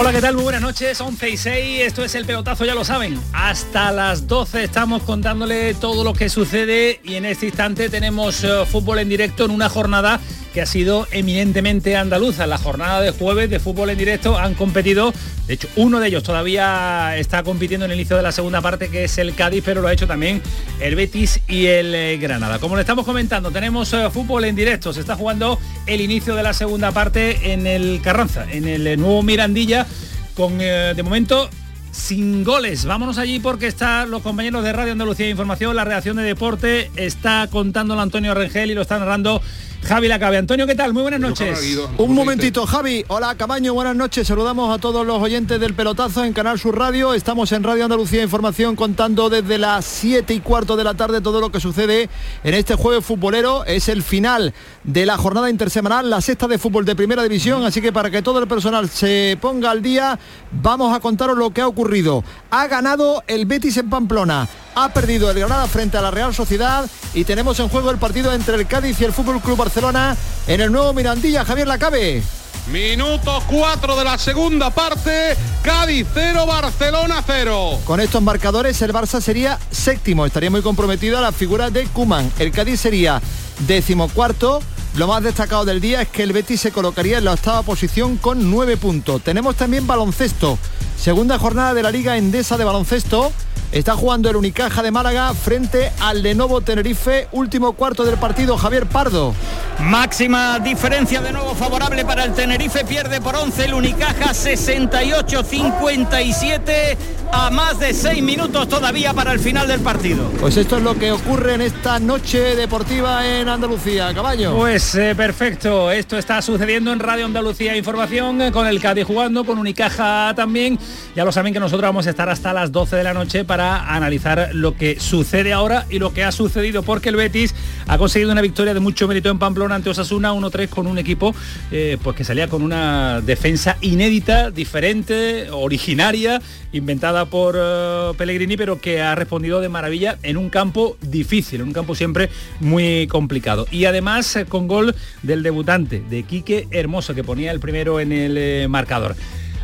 [0.00, 0.34] Hola, ¿qué tal?
[0.36, 3.20] Muy buenas noches, 11 y 6, esto es el pelotazo, ya lo saben.
[3.32, 8.64] Hasta las 12 estamos contándole todo lo que sucede y en este instante tenemos eh,
[8.70, 10.20] fútbol en directo en una jornada
[10.60, 12.46] ha sido eminentemente andaluza.
[12.46, 15.12] La jornada de jueves de fútbol en directo han competido,
[15.46, 18.88] de hecho uno de ellos todavía está compitiendo en el inicio de la segunda parte
[18.88, 20.42] que es el Cádiz, pero lo ha hecho también
[20.80, 22.58] el Betis y el eh, Granada.
[22.58, 26.42] Como le estamos comentando, tenemos eh, fútbol en directo, se está jugando el inicio de
[26.42, 29.86] la segunda parte en el Carranza, en el eh, nuevo Mirandilla,
[30.34, 31.50] con de momento
[31.90, 32.84] sin goles.
[32.84, 36.90] Vámonos allí porque están los compañeros de Radio Andalucía de Información, la reacción de deporte,
[36.96, 39.42] está contándolo Antonio Rengel y lo está narrando
[39.82, 40.36] Javi Lacabe.
[40.36, 40.92] Antonio, ¿qué tal?
[40.92, 41.78] Muy buenas noches.
[41.96, 43.04] Un momentito, Javi.
[43.08, 44.26] Hola, Camaño, buenas noches.
[44.26, 47.14] Saludamos a todos los oyentes del pelotazo en Canal Sur Radio.
[47.14, 51.40] Estamos en Radio Andalucía Información contando desde las 7 y cuarto de la tarde todo
[51.40, 52.10] lo que sucede
[52.44, 53.64] en este jueves futbolero.
[53.64, 54.52] Es el final
[54.84, 57.64] de la jornada intersemanal, la sexta de fútbol de primera división.
[57.64, 60.18] Así que para que todo el personal se ponga al día,
[60.50, 62.24] vamos a contaros lo que ha ocurrido.
[62.50, 64.48] Ha ganado el Betis en Pamplona
[64.78, 68.32] ha perdido el Granada frente a la Real Sociedad y tenemos en juego el partido
[68.32, 71.44] entre el Cádiz y el Fútbol Club Barcelona en el nuevo Mirandilla.
[71.44, 72.22] Javier Lacabe.
[72.70, 77.80] Minuto 4 de la segunda parte, Cádiz 0, Barcelona 0.
[77.84, 82.30] Con estos marcadores el Barça sería séptimo, estaría muy comprometido a la figura de Kuman.
[82.38, 83.20] El Cádiz sería
[83.66, 84.60] decimocuarto.
[84.96, 88.16] Lo más destacado del día es que el Betis se colocaría en la octava posición
[88.16, 89.22] con nueve puntos.
[89.22, 90.58] Tenemos también baloncesto.
[90.98, 93.32] Segunda jornada de la Liga Endesa de Baloncesto.
[93.70, 98.86] Está jugando el Unicaja de Málaga frente al Lenovo Tenerife, último cuarto del partido, Javier
[98.86, 99.34] Pardo.
[99.80, 106.96] Máxima diferencia de nuevo favorable para el Tenerife, pierde por 11 el Unicaja 68-57
[107.30, 110.30] a más de 6 minutos todavía para el final del partido.
[110.40, 114.56] Pues esto es lo que ocurre en esta noche deportiva en Andalucía, caballo.
[114.56, 119.44] Pues eh, perfecto, esto está sucediendo en Radio Andalucía Información eh, con el Cádiz jugando,
[119.44, 120.78] con Unicaja también.
[121.14, 123.57] Ya lo saben que nosotros vamos a estar hasta las 12 de la noche para
[123.60, 127.54] analizar lo que sucede ahora y lo que ha sucedido, porque el Betis
[127.86, 131.34] ha conseguido una victoria de mucho mérito en Pamplona ante Osasuna 1-3 con un equipo
[131.70, 136.40] eh, pues que salía con una defensa inédita, diferente, originaria,
[136.72, 141.68] inventada por eh, Pellegrini, pero que ha respondido de maravilla en un campo difícil, en
[141.68, 142.30] un campo siempre
[142.60, 143.66] muy complicado.
[143.70, 148.12] Y además eh, con gol del debutante, de Quique Hermoso, que ponía el primero en
[148.12, 149.16] el marcador.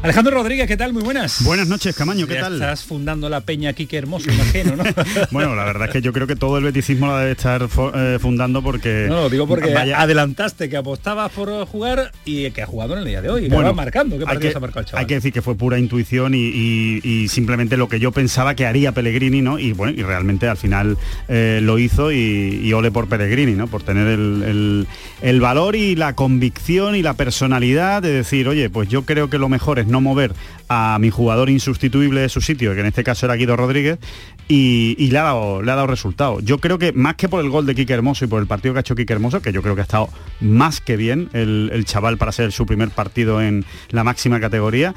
[0.04, 0.92] Alejandro Rodríguez, ¿qué tal?
[0.92, 1.42] Muy buenas.
[1.44, 2.52] Buenas noches, Camaño, ¿qué tal?
[2.52, 4.84] Estás fundando la peña aquí, qué hermoso, imagino, ¿no?
[5.30, 8.18] bueno, la verdad es que yo creo que todo el beticismo la debe estar eh,
[8.20, 9.06] fundando porque...
[9.08, 13.06] No, lo digo porque adelantaste que apostabas por jugar y que ha jugado en el
[13.06, 13.48] día de hoy.
[13.48, 15.00] Bueno, marcando, ¿qué partido se ha marcado el chaval?
[15.00, 18.92] Hay que decir que fue pura intuición y, simplemente lo que yo pensaba que haría
[18.92, 19.58] Pellegrini, ¿no?
[19.58, 20.98] Y bueno, y realmente al final
[21.28, 23.68] eh, lo hizo y, ole por Pellegrini, ¿no?
[23.68, 24.86] Por tener el,
[25.22, 29.38] el valor y la convicción y la personalidad de decir, oye, pues yo creo que
[29.38, 30.34] lo mejor es no mover
[30.68, 34.00] a mi jugador insustituible de su sitio, que en este caso era Guido Rodríguez,
[34.48, 36.40] y, le, ha dado, resultado.
[36.40, 38.74] Yo creo que más que por el gol de Quique Hermoso y por el partido
[38.74, 40.08] que ha hecho Quique Hermoso, que yo creo que ha estado
[40.40, 44.94] más que bien el, el chaval para ser su primer partido en la máxima categoría,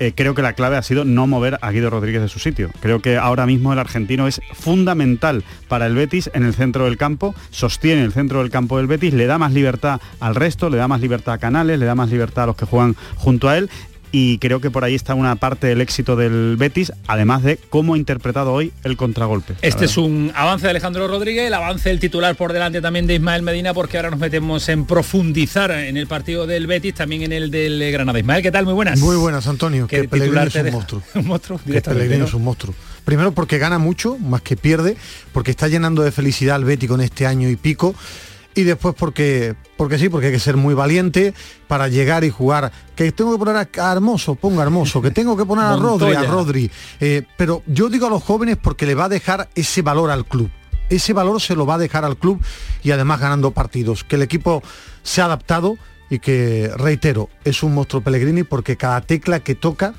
[0.00, 2.70] eh, creo que la clave ha sido no mover a Guido Rodríguez de su sitio.
[2.80, 6.96] Creo que ahora mismo el argentino es fundamental para el Betis en el centro del
[6.96, 10.78] campo, sostiene el centro del campo del Betis, le da más libertad al resto, le
[10.78, 13.56] da más libertad a Canales, le da más libertad a los que juegan junto a
[13.56, 13.70] él
[14.16, 17.94] y creo que por ahí está una parte del éxito del Betis, además de cómo
[17.94, 19.56] ha interpretado hoy el contragolpe.
[19.60, 23.16] Este es un avance de Alejandro Rodríguez, el avance del titular por delante también de
[23.16, 27.32] Ismael Medina, porque ahora nos metemos en profundizar en el partido del Betis, también en
[27.32, 28.20] el del Granada.
[28.20, 28.66] Ismael, ¿qué tal?
[28.66, 29.00] Muy buenas.
[29.00, 29.88] Muy buenas, Antonio.
[29.88, 31.02] Que Pellegrini es un monstruo.
[31.16, 32.72] un monstruo, Pellegrini es un monstruo.
[33.04, 34.96] Primero porque gana mucho, más que pierde,
[35.32, 37.96] porque está llenando de felicidad al Betis con este año y pico
[38.54, 41.34] y después porque porque sí, porque hay que ser muy valiente
[41.66, 42.72] para llegar y jugar.
[42.94, 46.22] Que tengo que poner a Hermoso, ponga Hermoso, que tengo que poner a Rodri, a
[46.22, 46.70] Rodri.
[47.00, 50.24] Eh, pero yo digo a los jóvenes porque le va a dejar ese valor al
[50.24, 50.50] club.
[50.90, 52.40] Ese valor se lo va a dejar al club
[52.82, 54.04] y además ganando partidos.
[54.04, 54.62] Que el equipo
[55.02, 55.76] se ha adaptado
[56.10, 59.94] y que, reitero, es un monstruo Pellegrini porque cada tecla que toca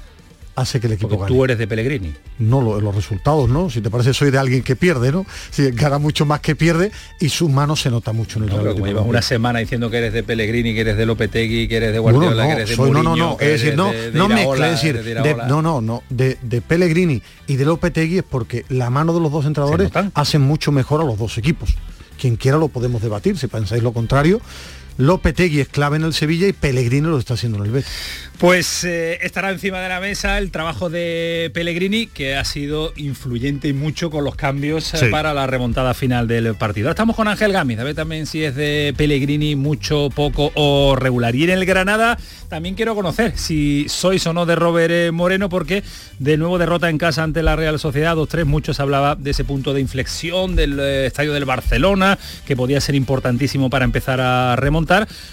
[0.55, 1.35] hace que el equipo Porque gane.
[1.35, 2.13] tú eres de Pellegrini.
[2.39, 3.69] No, lo- los resultados, ¿no?
[3.69, 5.25] Si te parece, soy de alguien que pierde, ¿no?
[5.51, 8.55] Si gana mucho más que pierde y sus manos se nota mucho en el No,
[8.57, 11.05] pero como Atlético llevas de una semana diciendo que eres de Pellegrini, que eres de
[11.05, 13.37] Lopetegui, que eres de Bueno, Guardiola, no, que eres de soy- no, no, Mourinho, no,
[13.37, 15.81] que es decir, no, de- de no Iraola, mezcle, es decir, de de- no, no,
[15.81, 19.91] no, de, de Pellegrini y de Lopetegui es porque la mano de los dos entrenadores
[20.13, 21.75] hacen mucho mejor a los dos equipos.
[22.19, 24.39] Quien quiera lo podemos debatir, si pensáis lo contrario.
[24.97, 27.91] Lopetegui es clave en el Sevilla y Pellegrini lo está haciendo en el Betis.
[28.37, 33.69] Pues eh, estará encima de la mesa el trabajo de Pellegrini, que ha sido influyente
[33.69, 36.87] y mucho con los cambios eh, para la remontada final del partido.
[36.87, 40.95] Ahora estamos con Ángel Gámez, a ver también si es de Pellegrini mucho, poco o
[40.97, 41.35] regular.
[41.35, 42.17] Y en el Granada
[42.49, 45.83] también quiero conocer si sois o no de Robert eh, Moreno, porque
[46.19, 49.73] de nuevo derrota en casa ante la Real Sociedad 2-3, muchos hablaba de ese punto
[49.73, 54.84] de inflexión del eh, estadio del Barcelona, que podía ser importantísimo para empezar a remontar.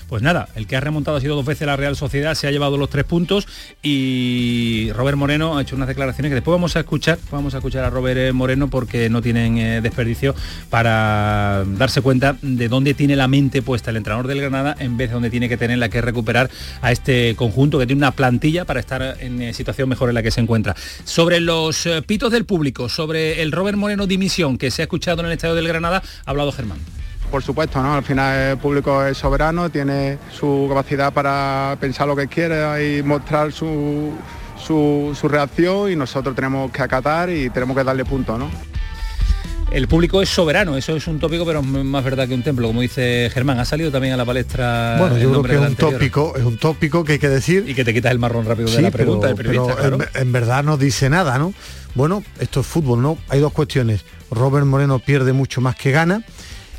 [0.08, 2.50] Pues nada, el que ha remontado ha sido dos veces la Real Sociedad, se ha
[2.50, 3.46] llevado los tres puntos
[3.82, 7.84] y Robert Moreno ha hecho unas declaraciones que después vamos a escuchar, vamos a escuchar
[7.84, 10.34] a Robert eh, Moreno porque no tienen eh, desperdicio
[10.70, 15.10] para darse cuenta de dónde tiene la mente puesta el entrenador del Granada en vez
[15.10, 16.50] de donde tiene que tenerla que recuperar
[16.80, 20.22] a este conjunto que tiene una plantilla para estar en eh, situación mejor en la
[20.22, 20.74] que se encuentra.
[21.04, 25.26] Sobre los pitos del público, sobre el Robert Moreno dimisión que se ha escuchado en
[25.26, 26.78] el estadio del Granada, ha hablado Germán.
[27.32, 27.94] Por supuesto, ¿no?
[27.94, 33.02] Al final el público es soberano, tiene su capacidad para pensar lo que quiere y
[33.02, 34.12] mostrar su,
[34.62, 38.50] su, su reacción y nosotros tenemos que acatar y tenemos que darle punto, ¿no?
[39.70, 42.66] El público es soberano, eso es un tópico, pero es más verdad que un templo,
[42.66, 43.58] como dice Germán.
[43.58, 44.96] Ha salido también a la palestra.
[44.98, 45.92] Bueno, el yo creo que es un anterior.
[45.94, 47.64] tópico, es un tópico que hay que decir.
[47.66, 49.96] Y que te quitas el marrón rápido de Sí, la pregunta del pero, periodista, pero
[49.96, 50.10] claro.
[50.16, 51.54] en, en verdad no dice nada, ¿no?
[51.94, 53.16] Bueno, esto es fútbol, ¿no?
[53.30, 54.04] Hay dos cuestiones.
[54.30, 56.22] Robert Moreno pierde mucho más que gana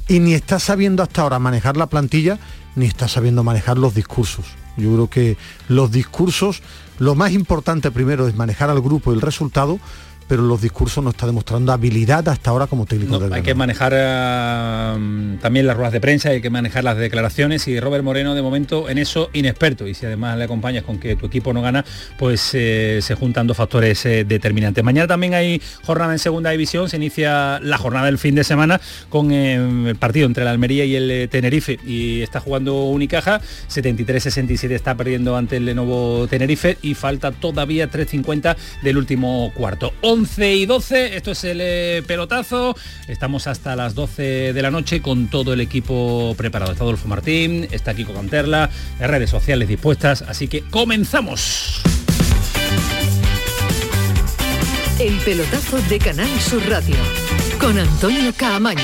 [0.08, 2.40] y ni está sabiendo hasta ahora manejar la plantilla,
[2.76, 4.46] ni está sabiendo manejar los discursos.
[4.78, 6.62] Yo creo que los discursos,
[7.00, 9.80] lo más importante primero es manejar al grupo y el resultado,
[10.28, 13.94] pero los discursos no está demostrando habilidad hasta ahora como técnico del Hay que manejar
[13.96, 18.42] eh, también las ruedas de prensa, hay que manejar las declaraciones y Robert Moreno de
[18.42, 21.86] momento en eso inexperto y si además le acompañas con que tu equipo no gana,
[22.18, 24.84] pues eh, se juntan dos factores eh, determinantes.
[24.84, 28.80] Mañana también hay jornada en segunda división, se inicia la jornada del fin de semana
[29.10, 29.56] con eh,
[29.90, 34.96] el partido entre la Almería y el eh, Tenerife y está jugando Unicaja, 73-67 está
[34.96, 39.94] perdiendo ante el Lenovo Tenerife y falta todavía 3.50 del último cuarto.
[40.14, 42.78] 11 y 12, esto es el eh, pelotazo,
[43.08, 46.72] estamos hasta las 12 de la noche con todo el equipo preparado.
[46.72, 48.70] Está Adolfo Martín, está Kiko Canterla,
[49.00, 51.82] redes sociales dispuestas, así que comenzamos.
[55.00, 56.96] El pelotazo de Canal Sur Radio
[57.60, 58.84] con Antonio Caamaño.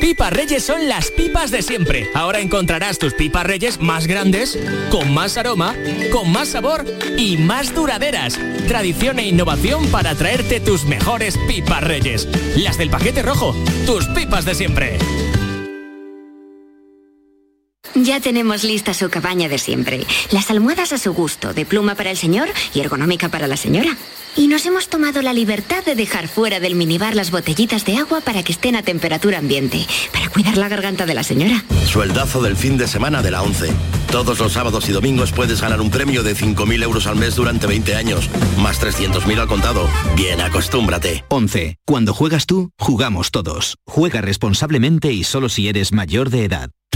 [0.00, 2.10] Pipas Reyes son las pipas de siempre.
[2.14, 4.58] Ahora encontrarás tus pipas Reyes más grandes,
[4.90, 5.74] con más aroma,
[6.12, 6.84] con más sabor
[7.16, 8.38] y más duraderas.
[8.68, 12.28] Tradición e innovación para traerte tus mejores pipas Reyes.
[12.56, 13.54] Las del paquete rojo,
[13.86, 14.98] tus pipas de siempre.
[17.94, 20.04] Ya tenemos lista su cabaña de siempre.
[20.30, 23.96] Las almohadas a su gusto, de pluma para el señor y ergonómica para la señora.
[24.36, 28.20] Y nos hemos tomado la libertad de dejar fuera del minibar las botellitas de agua
[28.20, 31.64] para que estén a temperatura ambiente, para cuidar la garganta de la señora.
[31.86, 33.72] Sueldazo del fin de semana de la 11.
[34.10, 37.66] Todos los sábados y domingos puedes ganar un premio de 5.000 euros al mes durante
[37.66, 38.28] 20 años,
[38.58, 39.88] más 300.000 al contado.
[40.16, 41.24] Bien, acostúmbrate.
[41.28, 41.78] 11.
[41.86, 43.78] Cuando juegas tú, jugamos todos.
[43.86, 46.70] Juega responsablemente y solo si eres mayor de edad.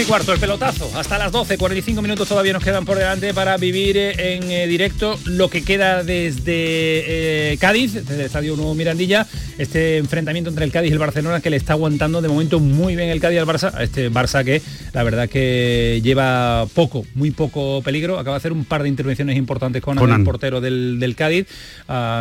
[0.00, 0.90] 11 y cuarto, el pelotazo.
[0.96, 4.66] Hasta las 12, 45 minutos todavía nos quedan por delante para vivir eh, en eh,
[4.66, 9.26] directo lo que queda desde eh, Cádiz, desde el Estadio Nuevo Mirandilla,
[9.58, 12.96] este enfrentamiento entre el Cádiz y el Barcelona que le está aguantando de momento muy
[12.96, 14.62] bien el Cádiz al Barça, este Barça que
[14.94, 19.36] la verdad que lleva poco, muy poco peligro, acaba de hacer un par de intervenciones
[19.36, 20.20] importantes con Conan.
[20.20, 21.46] el portero del, del Cádiz,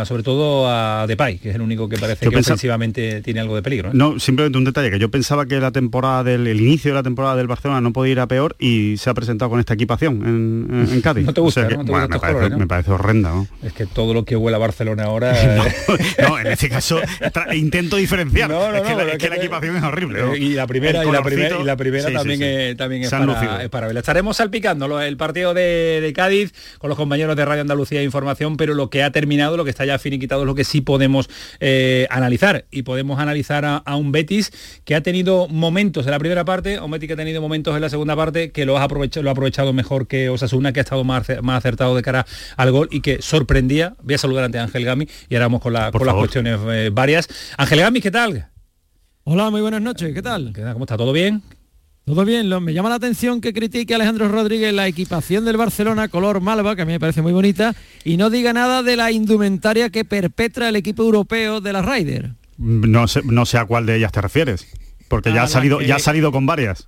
[0.05, 3.39] sobre todo a Depay, que es el único que parece Yo que pensaba- ofensivamente tiene
[3.39, 3.89] algo de peligro.
[3.89, 3.93] ¿eh?
[3.93, 7.03] No, simplemente un detalle, que yo pensaba que la temporada del el inicio de la
[7.03, 10.21] temporada del Barcelona no podía ir a peor y se ha presentado con esta equipación
[10.25, 11.25] en, en- en Cádiz.
[11.25, 11.79] No te gusta, O sea que, ¿no?
[11.83, 12.57] No te bueno, gustan me, parece, colores, ¿no?
[12.59, 13.47] me parece horrenda, ¿no?
[13.63, 15.33] Es que todo lo que huele a Barcelona ahora...
[16.21, 16.99] No, en este caso
[17.53, 18.49] intento diferenciar.
[18.59, 20.21] No, no, es que, no, la, es que equipación es horrible.
[20.21, 20.35] ¿no?
[20.35, 22.45] Y la primera, y la primera, colorcito- y la primera sí, sí, también, sí.
[22.45, 23.99] Es, también es para, es para verla.
[23.99, 28.57] Estaremos salpicando lo- el partido de, de Cádiz con los compañeros de Radio Andalucía Información,
[28.57, 31.29] pero lo que ha terminado, lo que está ya finiquitado es lo que sí podemos
[31.59, 32.65] eh, analizar.
[32.71, 34.51] Y podemos analizar a, a un Betis
[34.85, 37.82] que ha tenido momentos en la primera parte, un Betis que ha tenido momentos en
[37.82, 40.84] la segunda parte que lo ha aprovechado, lo ha aprovechado mejor que Osasuna, que ha
[40.84, 42.25] estado más, acer- más acertado de cara
[42.58, 43.96] al gol y que sorprendía.
[44.04, 46.60] Voy a saludar ante Ángel Gami y ahora vamos con, la- Por con las cuestiones
[46.70, 47.28] eh, varias.
[47.58, 48.48] Ángel Gami, ¿qué tal?
[49.24, 50.54] Hola, muy buenas noches, ¿qué tal?
[50.74, 50.98] ¿Cómo está?
[50.98, 51.42] ¿Todo bien?
[52.06, 56.08] Todo bien, lo- me llama la atención que critique Alejandro Rodríguez la equipación del Barcelona
[56.08, 59.12] color malva, que a mí me parece muy bonita, y no diga nada de la
[59.12, 62.32] indumentaria que perpetra el equipo europeo de la Ryder.
[62.58, 64.66] No sé, no sé a cuál de ellas te refieres.
[65.08, 66.88] Porque ya ha salido, ya ha salido con varias.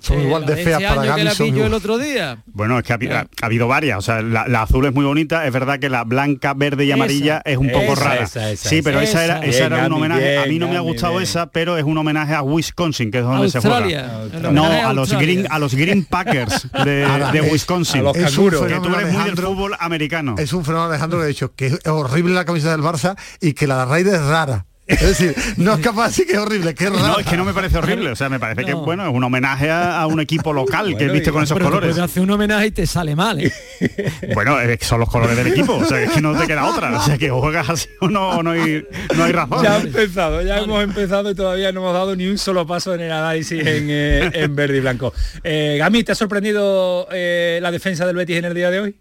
[0.00, 2.42] Son igual de feas para Gaby, la son el otro día.
[2.46, 3.98] Bueno, es que ha, habi- ha- ha habido varias.
[3.98, 5.46] O sea, la, la azul es muy bonita.
[5.46, 8.22] Es verdad que la blanca, verde y Esa, amarilla es un poco esa, rara.
[8.24, 9.24] esa, esa, sí, pero esa, esa.
[9.24, 10.38] era, esa Bien, era un homenaje.
[10.38, 11.24] a mí no me ha gustado bien.
[11.24, 14.10] esa, pero es un homenaje a Wisconsin, que es donde se juega.
[14.50, 17.02] No, a los green, a los Green Packers de,
[17.34, 18.00] es- Wisconsin.
[18.00, 18.60] a los es un canguros.
[18.62, 20.34] que tú fenómeno, eres muy del Alejandro, fútbol americano.
[20.38, 23.52] Es un fenómeno Alejandro que ha dicho que es horrible la camiseta del Barça y
[23.52, 24.66] que la de Raid es rara.
[24.90, 27.08] Es decir, no es capaz de decir que es horrible, que es rara.
[27.08, 28.10] No, es que no me parece horrible.
[28.10, 28.84] O sea, me parece que No.
[28.84, 31.56] bueno, es un homenaje a, a un equipo local que Bueno, viste y- con esos
[31.56, 31.90] Pero colores.
[31.94, 33.52] puedes hacer un homenaje y te sale mal, ¿eh?
[34.34, 36.66] Bueno, es que son los colores del equipo, o sea, es que no te queda
[36.66, 36.98] otra.
[36.98, 38.84] O sea, que juegas así o no, o no hay,
[39.16, 39.62] no hay razón.
[39.62, 42.94] Ya ha empezado, ya hemos empezado y todavía no hemos dado ni un solo paso
[42.94, 45.12] en el análisis en, eh, en verde y blanco.
[45.44, 48.96] Eh, Gami, ¿te ha sorprendido eh, la defensa del Betis en el día de hoy?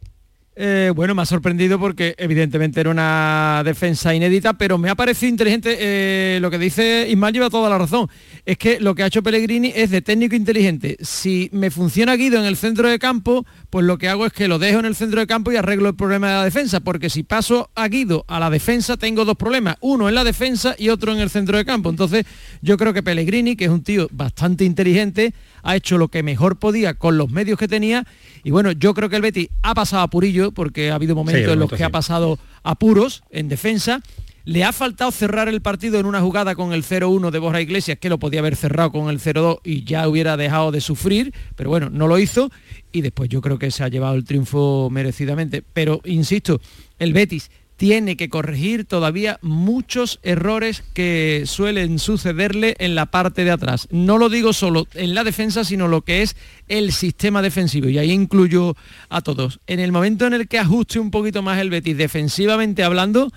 [0.62, 5.30] Eh, bueno, me ha sorprendido porque evidentemente era una defensa inédita, pero me ha parecido
[5.30, 8.10] inteligente eh, lo que dice Ismael lleva toda la razón.
[8.50, 10.98] Es que lo que ha hecho Pellegrini es de técnico inteligente.
[11.02, 14.48] Si me funciona Guido en el centro de campo, pues lo que hago es que
[14.48, 17.12] lo dejo en el centro de campo y arreglo el problema de la defensa, porque
[17.12, 20.90] si paso a Guido a la defensa tengo dos problemas, uno en la defensa y
[20.90, 21.92] otro en el centro de campo.
[21.92, 22.26] Entonces
[22.64, 26.58] yo creo que Pellegrini, que es un tío bastante inteligente, ha hecho lo que mejor
[26.58, 28.08] podía con los medios que tenía
[28.44, 31.52] y bueno, yo creo que el Betis ha pasado apurillo porque ha habido momentos Sí,
[31.52, 31.84] en los que sí.
[31.84, 34.02] ha pasado apuros en defensa.
[34.50, 38.00] Le ha faltado cerrar el partido en una jugada con el 0-1 de Borja Iglesias,
[38.02, 41.70] que lo podía haber cerrado con el 0-2 y ya hubiera dejado de sufrir, pero
[41.70, 42.50] bueno, no lo hizo
[42.92, 45.64] y después yo creo que se ha llevado el triunfo merecidamente.
[45.72, 46.60] Pero insisto,
[46.98, 53.52] el Betis tiene que corregir todavía muchos errores que suelen sucederle en la parte de
[53.52, 53.88] atrás.
[53.92, 56.36] No lo digo solo en la defensa, sino lo que es
[56.68, 57.88] el sistema defensivo.
[57.88, 58.76] Y ahí incluyo
[59.10, 59.60] a todos.
[59.68, 63.32] En el momento en el que ajuste un poquito más el Betis defensivamente hablando,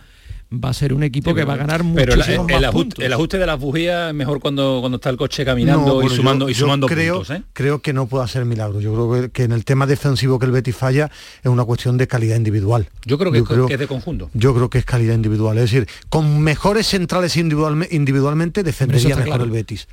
[0.53, 2.73] va a ser un equipo que va a ganar Pero la- muchísimos el, más ajuste,
[2.79, 3.05] puntos.
[3.05, 6.13] el ajuste de las bujías es mejor cuando, cuando está el coche caminando No, bueno,
[6.13, 7.37] y sumando, yo- y yo sumando creo, puntos.
[7.37, 7.43] ¿eh?
[7.53, 8.81] creo que no puede hacer milagro.
[8.81, 11.11] Yo creo que, que en el tema defensivo que el Betis falla
[11.43, 12.89] es una cuestión de calidad individual.
[13.07, 14.31] Yo creo que, es co- que es de conjunto.
[14.35, 15.57] Yo creo que es calidad individual.
[15.59, 19.45] Es decir, con mejores centrales individualme- individualmente defendería mejor claro.
[19.45, 19.89] el Betis.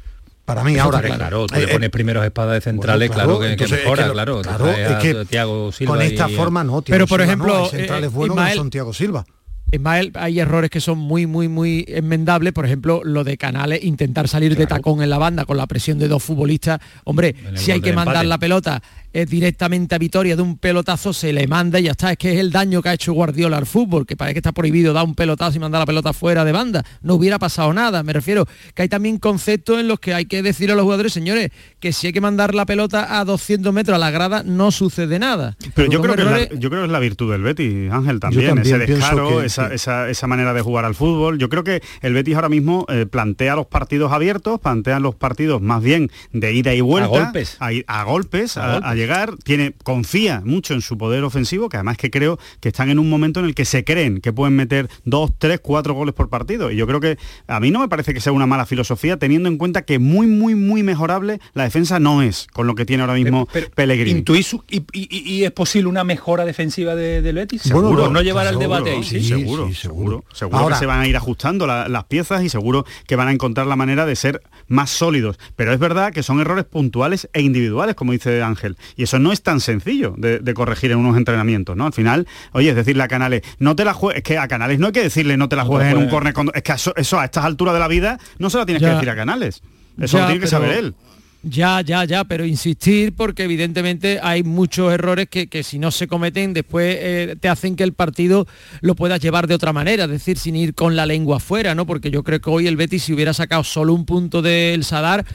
[0.46, 1.00] Para mí Eso ahora.
[1.02, 3.52] está claro, tú le Eh, eh, pones primeros espadas de centrales, bueno, claro, que- que,
[3.54, 4.42] entonces es mejora, que- claro.
[4.42, 7.26] claro, es a que Thiago Silva con esta y- forma no, Thiago Pero, por Silva
[7.26, 9.26] ejemplo, no, hay centrales eh, buenos que Ismael- son Thiago Silva.
[9.72, 12.54] Ismael, hay errores que son muy, muy, muy enmendables.
[12.54, 16.00] Por ejemplo, lo de Canales, intentar salir de tacón en la banda con la presión
[16.00, 16.80] de dos futbolistas.
[17.04, 18.28] Hombre, si hay que mandar empate.
[18.28, 18.82] la pelota
[19.14, 22.12] eh, directamente a Vitoria de un pelotazo, se le manda y ya está.
[22.12, 24.52] Es que es el daño que ha hecho Guardiola al fútbol, que parece que está
[24.52, 26.84] prohibido dar un pelotazo y mandar la pelota fuera de banda.
[27.02, 28.04] No hubiera pasado nada.
[28.04, 31.14] Me refiero que hay también conceptos en los que hay que decir a los jugadores,
[31.14, 31.50] señores,
[31.80, 35.20] que si hay que mandar la pelota a 200 metros a la grada, no sucede
[35.20, 35.56] nada.
[35.76, 37.92] Pero yo creo, que es la, errores- yo creo que es la virtud del Betis,
[37.92, 41.38] Ángel, también, también ese descaro, que- esa, que- esa- esa manera de jugar al fútbol.
[41.40, 45.62] Yo creo que el Betis ahora mismo eh, plantea los partidos abiertos, plantea los partidos
[45.62, 47.08] más bien de ida y vuelta.
[47.10, 47.58] golpes.
[47.60, 48.90] A, golpes, A a, golpes.
[49.00, 53.00] Llegar, tiene, confía mucho en su poder ofensivo, que además que creo que están en
[53.00, 56.30] un momento en el que se creen que pueden meter dos, tres, cuatro goles por
[56.30, 56.70] partido.
[56.72, 59.50] Y yo creo que a mí no me parece que sea una mala filosofía, teniendo
[59.50, 63.02] en cuenta que muy, muy, muy mejorable la defensa no es con lo que tiene
[63.02, 64.20] ahora mismo Pellegrini.
[64.20, 67.62] ¿Intuís y, y- y es posible una mejora defensiva de- del Betis?
[67.64, 69.22] Seguro, no llevar al debate ahí, ¿sí?
[69.24, 70.24] seguro, seguro.
[70.34, 73.28] Seguro Ahora- que se van a ir ajustando la- las piezas y seguro que van
[73.28, 75.40] a encontrar la manera de ser más sólidos.
[75.56, 78.78] Pero es verdad que son errores puntuales e individuales, como dice Ángel.
[78.96, 81.86] Y eso no es tan sencillo de, de corregir en unos entrenamientos, ¿no?
[81.86, 84.80] Al final, oye, es decirle a Canales, no te la juegues, es que a Canales
[84.80, 86.64] no hay que decirle no te la No te juegues en un córner, cuando- es
[86.64, 89.10] que eso, eso a estas alturas de la vida no se lo tienes que decir
[89.10, 89.62] a Canales.
[90.00, 90.96] Eso Ya, lo tiene que pero- saber él.
[91.42, 96.06] Ya, ya, ya, pero insistir porque evidentemente hay muchos errores que, que si no se
[96.06, 98.46] cometen después eh, te hacen que el partido
[98.82, 101.86] lo puedas llevar de otra manera, es decir, sin ir con la lengua afuera, ¿no?
[101.86, 105.26] Porque yo creo que hoy el Betis si hubiera sacado solo un punto del Sadar,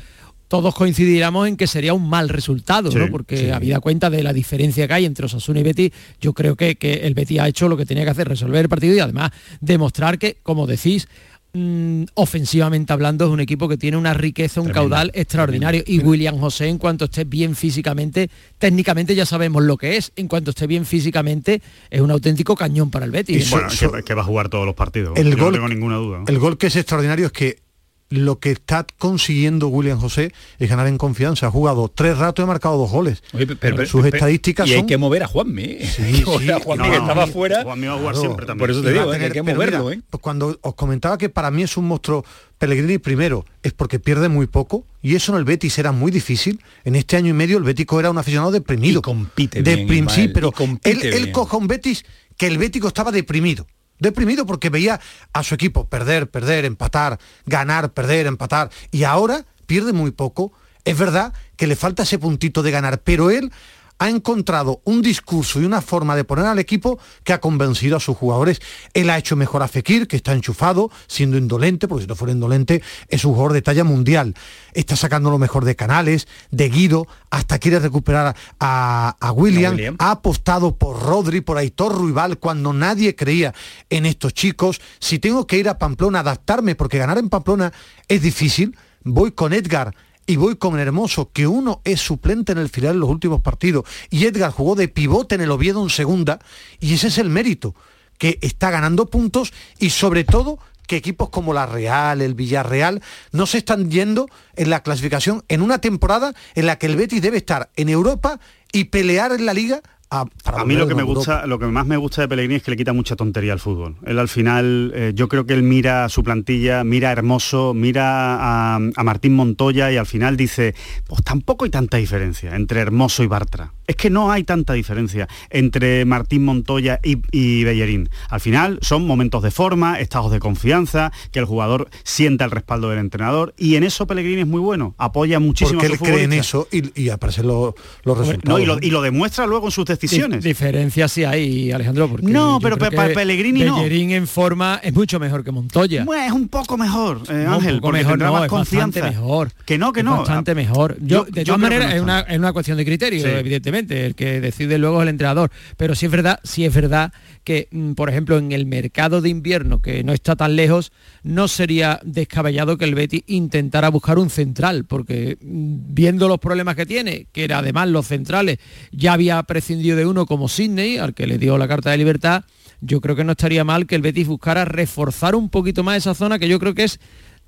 [0.48, 3.08] todos coincidiríamos en que sería un mal resultado, ¿no?
[3.10, 3.50] Porque sí.
[3.50, 7.06] habida cuenta de la diferencia que hay entre Osasuna y Betis, yo creo que, que
[7.06, 10.18] el Betis ha hecho lo que tenía que hacer, resolver el partido y además demostrar
[10.18, 11.08] que, como decís,
[11.54, 16.00] mm, ofensivamente hablando es un equipo que tiene una riqueza, un Tremendo, caudal extraordinario y
[16.00, 20.50] William José en cuanto esté bien físicamente, técnicamente ya sabemos lo que es, en cuanto
[20.50, 23.50] esté bien físicamente es un auténtico cañón para el Betis.
[23.50, 25.16] Bueno, que, que va a jugar todos los partidos.
[25.18, 26.18] El Yo gol- no tengo ninguna duda.
[26.18, 26.24] ¿no?
[26.28, 27.63] El gol que es extraordinario es que
[28.10, 31.46] lo que está consiguiendo William José es ganar en confianza.
[31.46, 33.22] Ha jugado tres ratos y ha marcado dos goles.
[33.32, 35.62] Oye, pero- pero- Sus pero- estadísticas y hay que mover a Juanmi.
[35.62, 35.88] ¿eh?
[35.98, 37.32] Hay que mover a Juanmi, No, que no, estaba no.
[37.32, 37.62] fuera.
[37.64, 38.20] Juanmi va a jugar Claro.
[38.28, 38.58] siempre también.
[38.62, 39.06] Por eso te Y digo, ¿eh?
[39.06, 39.84] que hay tener- que moverlo.
[39.84, 40.02] mira, ¿eh?
[40.10, 42.24] pues cuando os comentaba que para mí es un monstruo
[42.58, 46.60] Pellegrini primero es porque pierde muy poco y eso en el Betis era muy difícil.
[46.84, 49.02] En este año y medio el Bético era un aficionado deprimido.
[49.02, 51.32] compite Deprim- bien, sí, Ismael, pero y compite él, él bien.
[51.32, 52.04] coja un Betis
[52.36, 53.66] que el Bético estaba deprimido.
[53.98, 55.00] Deprimido porque veía
[55.32, 58.70] a su equipo perder, perder, empatar, ganar, perder, empatar.
[58.90, 60.52] Y ahora pierde muy poco.
[60.84, 63.52] Es verdad que le falta ese puntito de ganar, pero él
[63.98, 68.00] ha encontrado un discurso y una forma de poner al equipo que ha convencido a
[68.00, 68.60] sus jugadores.
[68.92, 72.32] Él ha hecho mejor a Fekir, que está enchufado, siendo indolente, porque si no fuera
[72.32, 74.34] indolente es un jugador de talla mundial.
[74.72, 79.96] Está sacando lo mejor de Canales, de Guido, hasta quiere recuperar a, a William.
[79.98, 83.54] Ha apostado por Rodri, por Aitor Ruibal, cuando nadie creía
[83.90, 84.80] en estos chicos.
[84.98, 87.72] Si tengo que ir a Pamplona, adaptarme, porque ganar en Pamplona
[88.08, 89.94] es difícil, voy con Edgar
[90.26, 93.84] y voy con Hermoso, que uno es suplente en el final en los últimos partidos,
[94.10, 96.38] y Edgar jugó de pivote en el Oviedo en segunda,
[96.80, 97.74] y ese es el mérito,
[98.18, 103.02] que está ganando puntos y sobre todo que equipos como la Real, el Villarreal,
[103.32, 107.22] no se están yendo en la clasificación en una temporada en la que el Betis
[107.22, 108.38] debe estar en Europa
[108.72, 111.18] y pelear en la liga a, para A mí lo que me Europa.
[111.18, 113.58] gusta, lo que más me gusta de Pellegrini es que le quita mucha tontería al
[113.60, 113.96] fútbol.
[114.06, 118.36] Él al final, eh, yo creo que él mira su plantilla, mira a Hermoso, mira
[118.36, 120.74] a, a Martín Montoya y al final dice,
[121.06, 123.72] pues tampoco hay tanta diferencia entre Hermoso y Bartra.
[123.86, 128.08] Es que no hay tanta diferencia entre Martín Montoya y, y Bellerín.
[128.30, 132.90] Al final son momentos de forma, estados de confianza, que el jugador sienta el respaldo
[132.90, 136.22] del entrenador y en eso Pellegrini es muy bueno, apoya muchísimo porque a él cree
[136.24, 138.38] en eso y, y aparecen los, resultados.
[138.44, 138.80] no, y, lo, ¿no?
[138.82, 140.40] y lo demuestra luego en sus decisiones.
[140.40, 143.76] Dif- Diferencias sí hay, Alejandro, porque No, pero para Pellegrini no.
[143.76, 146.04] Bellerín en forma es mucho mejor que Montoya.
[146.04, 148.42] Bueno, es un poco mejor, eh, No, Ángel, un poco porque mejor tendrá no, más
[148.44, 149.00] es confianza.
[149.00, 149.52] bastante mejor.
[149.66, 150.16] Que no, que Es no.
[150.18, 150.96] Bastante mejor.
[151.00, 153.28] Yo, Yo- de todas maneras, no es, una, es una cuestión de criterio, Sí.
[153.28, 153.73] evidentemente.
[153.78, 155.50] El que decide luego es el entrenador.
[155.76, 157.12] Pero sí es verdad, sí es verdad
[157.44, 161.48] que, mm, por ejemplo, en el mercado de invierno, que no está tan lejos, no
[161.48, 166.86] sería descabellado que el Betis intentara buscar un central, porque mm, viendo los problemas que
[166.86, 168.58] tiene, que era además los centrales,
[168.92, 172.44] ya había prescindido de uno como Sidney, al que le dio la carta de libertad,
[172.80, 176.14] yo creo que no estaría mal que el Betis buscara reforzar un poquito más esa
[176.14, 177.00] zona, que yo creo que es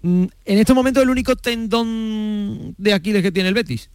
[0.02, 3.90] mm, en estos momentos el único tendón de Aquiles que tiene el Betis.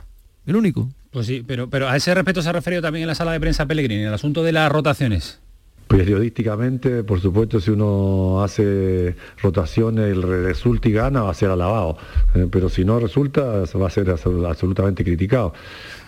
[0.46, 0.89] El único.
[1.12, 3.39] Pues sí, pero, pero a ese respecto se ha referido también en la sala de
[3.39, 5.39] prensa Pellegrini, el asunto de las rotaciones.
[5.88, 11.50] Periodísticamente, por supuesto, si uno hace rotaciones y re- resulta y gana, va a ser
[11.50, 11.97] alabado.
[12.34, 15.54] Eh, pero si no resulta, va a ser absol- absolutamente criticado.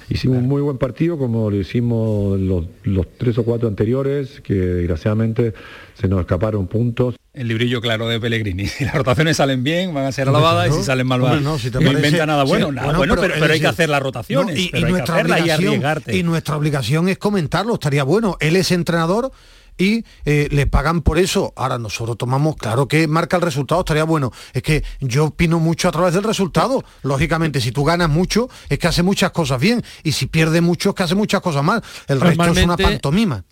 [0.10, 4.54] Hicimos un muy buen partido como lo hicimos los, los tres o cuatro anteriores, que
[4.54, 5.54] desgraciadamente
[5.94, 7.16] se nos escaparon puntos.
[7.34, 8.68] El librillo claro de Pellegrini.
[8.68, 11.58] Si las rotaciones salen bien, van a ser alabadas, y si salen mal, van- no,
[11.58, 12.68] si te no parece- inventa nada bueno.
[12.70, 14.56] sí, nada bueno, pero, hay que hacer las rotaciones.
[14.56, 16.18] no, y, y pero hay que nuestra hacerlas y obligación, arriesgarte.
[16.18, 18.38] y nuestra obligación es comentarlo, estaría bueno.
[18.40, 19.32] Él es entrenador
[19.78, 21.54] y eh, le pagan por eso.
[21.56, 24.32] Ahora nosotros tomamos, claro que marca el resultado, estaría bueno.
[24.54, 26.84] Es que yo opino mucho a través del resultado.
[27.02, 29.84] Lógicamente, si tú ganas mucho, es que hace muchas cosas bien.
[30.04, 31.84] Y si pierde mucho, es que hace muchas cosas mal.
[32.08, 33.44] El resto es una pantomima.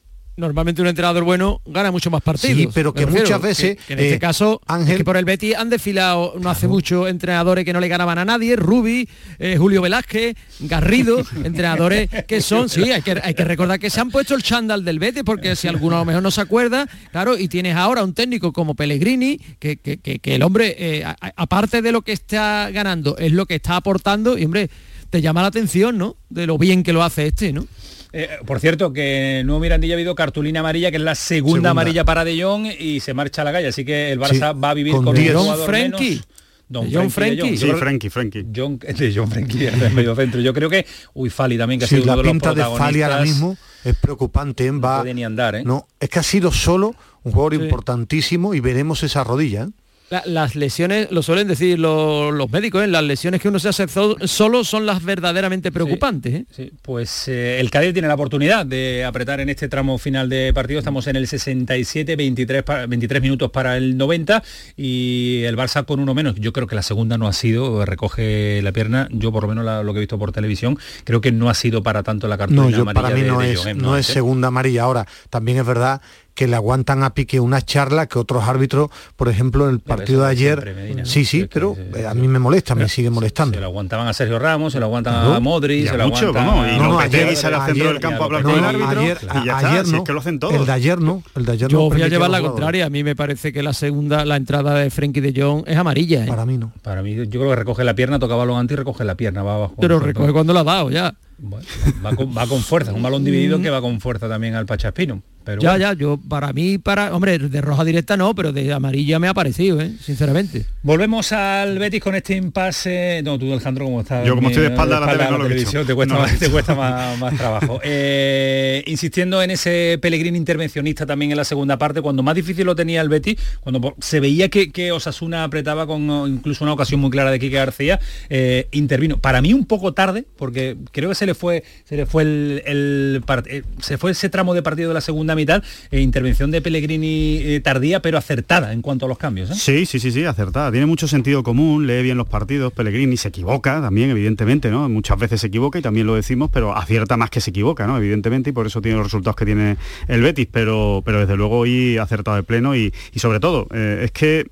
[0.42, 2.58] Normalmente un entrenador bueno gana mucho más partidos.
[2.58, 5.06] Sí, pero que refiero, muchas veces, que- que en este eh, caso, Ángel- es que
[5.06, 8.56] por el Betis han desfilado no hace mucho entrenadores que no le ganaban a nadie,
[8.58, 9.08] Rubi,
[9.40, 14.02] eh, Julio Velázquez, Garrido, entrenadores que son, sí, hay que, hay que recordar que se
[14.02, 16.88] han puesto el chándal del Betis, porque si alguno a lo mejor no se acuerda,
[17.12, 21.04] claro, y tienes ahora un técnico como Pellegrini, que, que- que- que el hombre, eh,
[21.06, 24.70] a- aparte de lo que está ganando, es lo que está aportando, y hombre,
[25.12, 26.16] te llama la atención, ¿no?
[26.30, 27.68] De lo bien que lo hace este, ¿no?
[28.14, 31.52] Eh, por cierto, que en Nuevo Mirandilla ha habido cartulina amarilla, que es la segunda,
[31.54, 31.70] Segunda.
[31.72, 33.68] amarilla para De Jong y se marcha a la calle.
[33.68, 35.36] Así que el Barça Sí, va a vivir con con, un diez.
[35.36, 36.10] jugador Frenkie.
[36.10, 36.28] menos.
[36.68, 37.36] Don De John de.
[37.36, 38.46] Yo Sí, creo- Frankie, Frankie.
[38.56, 40.40] John, de John Frenkie, el medio centro.
[40.42, 42.62] Yo creo que, uy, Fali también, que ha sido uno la de los pinta de
[42.62, 42.80] Fali ahora
[43.18, 43.24] protagonistas.
[43.24, 44.66] mismo es preocupante.
[44.68, 44.72] ¿eh?
[44.72, 45.64] No Va, puede ni andar, ¿eh?
[45.66, 47.62] No, es que ha sido solo un jugador Sí.
[47.64, 49.64] importantísimo y veremos esa rodilla.
[49.64, 49.68] ¿eh?
[50.12, 52.88] La- las lesiones, lo suelen decir lo- los médicos, ¿eh?
[52.88, 56.34] las lesiones que uno se hace solo son las verdaderamente preocupantes.
[56.34, 56.46] ¿eh?
[56.54, 60.52] Sí, pues eh, el Cádiz tiene la oportunidad de apretar en este tramo final de
[60.54, 60.80] partido.
[60.80, 64.44] Estamos en el 67, 23, pa- 23 minutos para el 90
[64.76, 66.36] y el Barça con uno menos.
[66.36, 69.08] Yo creo que la segunda no ha sido, recoge la pierna.
[69.12, 71.54] Yo por lo menos la- lo que he visto por televisión, creo que no ha
[71.54, 73.74] sido para tanto la cartulina No, yo, amarilla para mí de- no, de es, ¿eh?
[73.76, 74.84] no es segunda amarilla.
[74.84, 76.02] Ahora, también es verdad
[76.34, 80.24] que le aguantan a pique una charla que otros árbitros, por ejemplo, en el partido
[80.24, 81.26] de ayer, Medina, sí, ¿no?
[81.26, 83.54] sí, pero se- eh, a mí me molesta, me sigue molestando.
[83.56, 86.46] Se lo aguantaban a Sergio Ramos, se lo aguantan a a se lo mucho, aguantan
[86.46, 88.44] y a- No, no, Lopetegui ayer- sale al centro ayer- del campo a no, hablar
[88.44, 90.40] No, con el no, árbitro ayer, y ya está, ayer si es que lo hacen
[90.40, 90.54] todos.
[90.56, 92.86] el de ayer no, el de ayer Yo no voy a llevar la contraria.
[92.86, 96.24] A mí me parece que la segunda, la entrada de Frenkie de Jong es amarilla.
[96.26, 96.28] ¿eh?
[96.28, 96.72] Para mí no.
[96.82, 99.44] Para mí, yo creo que recoge la pierna, toca balón antes y recoge la pierna,
[99.44, 99.76] va abajo.
[99.80, 101.14] Pero recoge cuando la ha dado ya.
[101.44, 101.66] Bueno,
[102.06, 104.66] va, con, va con fuerza, es un balón dividido que va con fuerza también al
[104.68, 105.24] Pachaspino.
[105.44, 105.86] Pero ya, bueno.
[105.86, 109.34] ya, yo para mí, para, hombre, de roja directa no, pero de amarilla me ha
[109.34, 109.92] parecido, ¿eh?
[110.00, 110.66] sinceramente.
[110.84, 113.22] Volvemos al Betis con este impasse.
[113.24, 114.26] No, tú Alejandro, como estás.
[114.26, 116.40] Yo como estoy de espalda a la tele, no lo he te cuesta, No más,
[116.40, 117.80] te cuesta más, más trabajo.
[118.14, 122.76] Eh, insistiendo en ese Pellegrini intervencionista también en la segunda parte, cuando más difícil lo
[122.76, 127.10] tenía el Betis, cuando se veía que, que Osasuna apretaba con incluso una ocasión muy
[127.10, 128.00] clara de Quique García,
[128.30, 129.18] eh, intervino.
[129.18, 132.64] Para mí un poco tarde, porque creo que se le fue, se le fue el,
[132.66, 136.52] el part- eh, se fue ese tramo de partido de la segunda mitad, eh, intervención
[136.52, 139.50] de Pellegrini eh, tardía, pero acertada en cuanto a los cambios.
[139.52, 139.56] ¿eh?
[139.56, 140.72] Sí, sí, sí, sí, acertada.
[140.72, 144.88] Tiene mucho sentido común, lee bien los partidos, Pellegrini se equivoca también, evidentemente, ¿no?
[144.90, 147.98] Muchas veces se equivoca y también lo decimos, pero acierta más que se equivoca, ¿no?
[147.98, 151.60] Evidentemente, y por eso tiene los resultados que tiene el Betis, pero, pero desde luego
[151.60, 154.48] hoy ha acertado de pleno y, y sobre todo, eh, es que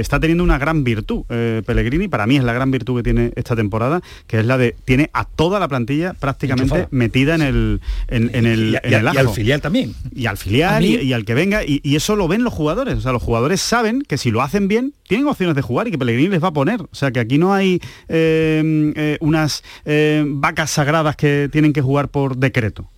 [0.00, 1.24] está teniendo una gran virtud
[1.66, 4.74] Pellegrini, para mí es la gran virtud que tiene esta temporada, que es la de,
[4.84, 6.88] tiene a toda la plantilla prácticamente Enchufada.
[6.90, 9.18] metida en el, en, en el, Y en y el y ajo.
[9.18, 9.94] al filial también.
[10.14, 12.96] Y al filial y, y al que venga, y, y eso lo ven los jugadores.
[12.96, 15.90] O sea, los jugadores saben que si lo hacen bien, tienen opciones de jugar y
[15.90, 16.80] que Pellegrini les va a poner.
[16.82, 21.82] O sea, que aquí no hay eh, eh, unas eh, vacas sagradas que tienen que
[21.82, 22.90] jugar por decreto.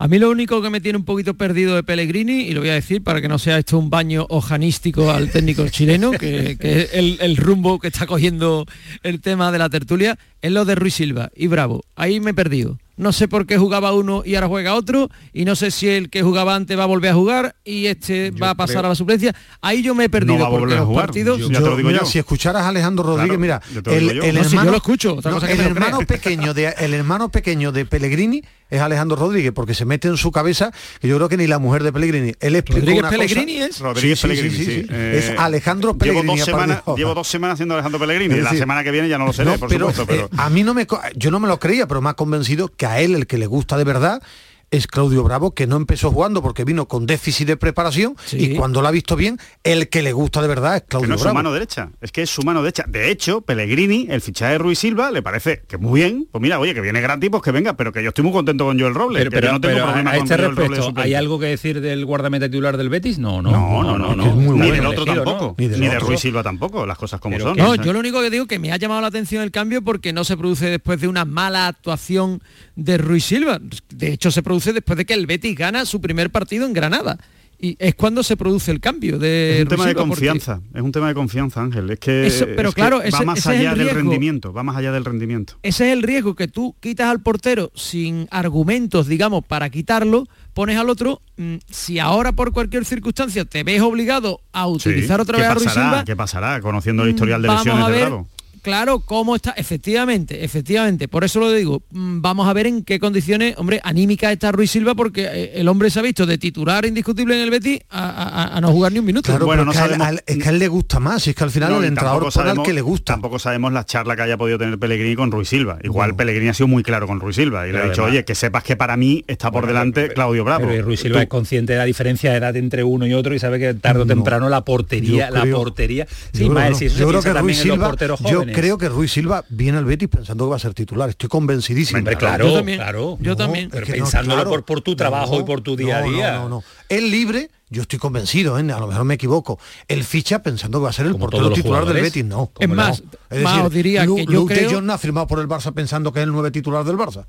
[0.00, 2.68] A mí lo único que me tiene un poquito perdido de Pellegrini, y lo voy
[2.68, 6.82] a decir para que no sea esto un baño ojanístico al técnico chileno, que, que
[6.82, 8.64] es el, el rumbo que está cogiendo
[9.02, 11.82] el tema de la tertulia, es lo de Ruiz Silva y Bravo.
[11.96, 12.78] Ahí me he perdido.
[12.98, 16.10] No sé por qué jugaba uno y ahora juega otro, y no sé si el
[16.10, 18.88] que jugaba antes va a volver a jugar y este va a pasar creo- a
[18.90, 19.34] la suplencia.
[19.62, 21.06] Ahí yo me he perdido va a volver a jugar.
[21.06, 21.38] partidos...
[21.38, 22.06] Yo- ya te lo digo mira, yo.
[22.06, 23.62] si escucharas a Alejandro Rodríguez, Claro, mira,
[23.96, 24.22] el, digo yo.
[24.24, 26.74] el No, si yo hermano, lo escucho, otra no, cosa que el hermano pequeño de
[26.78, 31.08] el hermano pequeño de Pellegrini es Alejandro Rodríguez, porque se mete en su cabeza que
[31.08, 32.34] yo creo que ni la mujer de Pellegrini.
[32.40, 33.78] Él explicó Rodríguez una Pellegrini cosa- es.
[33.80, 34.70] Rodríguez Sí, Pellegrini, sí, sí.
[34.74, 34.86] sí, sí.
[34.90, 36.38] Eh, Es Alejandro llevo Pellegrini.
[36.38, 38.40] dos, aparte semanas, llevo dos semanas haciendo Alejandro Pellegrini.
[38.40, 40.06] La semana que viene ya no lo seré, No, por pero, supuesto.
[40.06, 42.68] Pero, eh, a mí no me yo no me lo creía, pero me ha convencido
[42.68, 44.22] que a él el que le gusta de verdad
[44.70, 48.36] es Claudio Bravo, que no empezó jugando porque vino con déficit de preparación Sí.
[48.38, 51.08] y cuando lo ha visto bien, el que le gusta de verdad es que Claudio
[51.08, 51.34] no es su Bravo.
[51.36, 52.84] mano derecha, es que es su mano derecha.
[52.86, 56.26] De hecho, Pellegrini, el fichaje de Ruiz Silva, le parece que muy bien.
[56.30, 58.64] Pues mira, oye, que viene gratis, pues que venga, pero que yo estoy muy contento
[58.66, 59.20] con Joel Robles.
[59.20, 61.00] Pero, que yo pero- no tengo pero problema a con este Joel respecto.
[61.00, 63.18] ¿hay algo que decir del guardameta titular del Betis?
[63.18, 63.50] No, no.
[63.50, 64.26] No, no, no, no.
[64.34, 65.44] muy Ni bueno del otro elegido, tampoco.
[65.46, 65.54] ¿no?
[65.58, 66.06] Ni, Ni del de otro.
[66.08, 67.56] Ruiz Silva tampoco, las cosas como Pero son.
[67.56, 69.82] que- No, yo lo único que digo que me ha llamado la atención el cambio
[69.82, 72.42] porque no se produce después de una mala actuación
[72.76, 73.58] de Ruiz Silva.
[73.88, 77.18] De hecho, se produce después de que el Betis gana su primer partido en Granada.
[77.60, 80.80] Y es cuando se produce el cambio de es un tema de porque- confianza, es
[80.80, 81.90] un tema de confianza, Ángel.
[81.90, 84.62] Es que, Eso- pero es que claro, va más ese allá el del rendimiento, va
[84.62, 85.54] más allá del rendimiento.
[85.64, 90.76] Ese es el riesgo que tú quitas al portero sin argumentos, digamos, para quitarlo, pones
[90.78, 91.20] al otro.
[91.36, 95.22] mm, Si ahora por cualquier circunstancia te ves obligado a utilizar Sí.
[95.22, 95.86] otra ¿Qué vez a Ruiz pasará?
[95.90, 96.60] Silva, ¿Qué pasará?
[96.60, 98.28] Conociendo el historial de lesiones de Bravo.
[98.68, 102.98] Claro cómo está, efectivamente, efectivamente, por eso lo digo, mm, vamos a ver en qué
[103.00, 106.84] condiciones, hombre, anímica está Ruiz Silva porque eh, el hombre se ha visto de titular
[106.84, 109.30] indiscutible en el Betis a, a- a no jugar ni un minuto.
[109.30, 110.68] Claro, Bueno, pero no es, que a él, sabemos- él- es que a él le
[110.68, 113.14] gusta más, y es que al final No, el al sabemos- que le gusta.
[113.14, 115.78] Tampoco sabemos la charla que haya podido tener Pellegrini con Ruiz Silva.
[115.82, 118.24] Igual Pellegrini ha sido muy claro con Ruiz Silva y le ha dicho, además- oye,
[118.24, 120.66] que sepas que para mí está por delante Claudio Bravo.
[120.68, 123.34] Pero Ruiz Silva Tú- es consciente de la diferencia de edad entre uno y otro
[123.34, 126.06] y sabe que tarde o temprano la portería, Yo la creo- portería.
[126.32, 126.76] Yo creo, no.
[126.76, 128.40] si eso Yo creo que también Ruiz los Silva, porteros yo.
[128.60, 131.08] Creo que Ruiz Silva viene al Betis pensando que va a ser titular.
[131.08, 131.98] Estoy convencidísimo.
[131.98, 133.18] Hombre, claro, Yo también, claro.
[133.20, 133.64] yo también.
[133.66, 134.50] es Pero no, pensándolo claro.
[134.50, 136.32] por, por tu trabajo No, y por tu día a día.
[136.34, 136.64] No, no, no.
[136.88, 138.62] El libre, yo estoy convencido, ¿eh?
[138.72, 139.58] a lo mejor me equivoco.
[139.88, 142.02] El ficha pensando que va a ser el Como portero titular del.
[142.02, 142.50] Betis, no.
[142.58, 142.74] Es no.
[142.74, 144.98] más, Es más decir, os diría Lu- que yo Luke de creo- Jong no ha
[144.98, 147.24] firmado por el Barça pensando que es el nueve titular del Barça.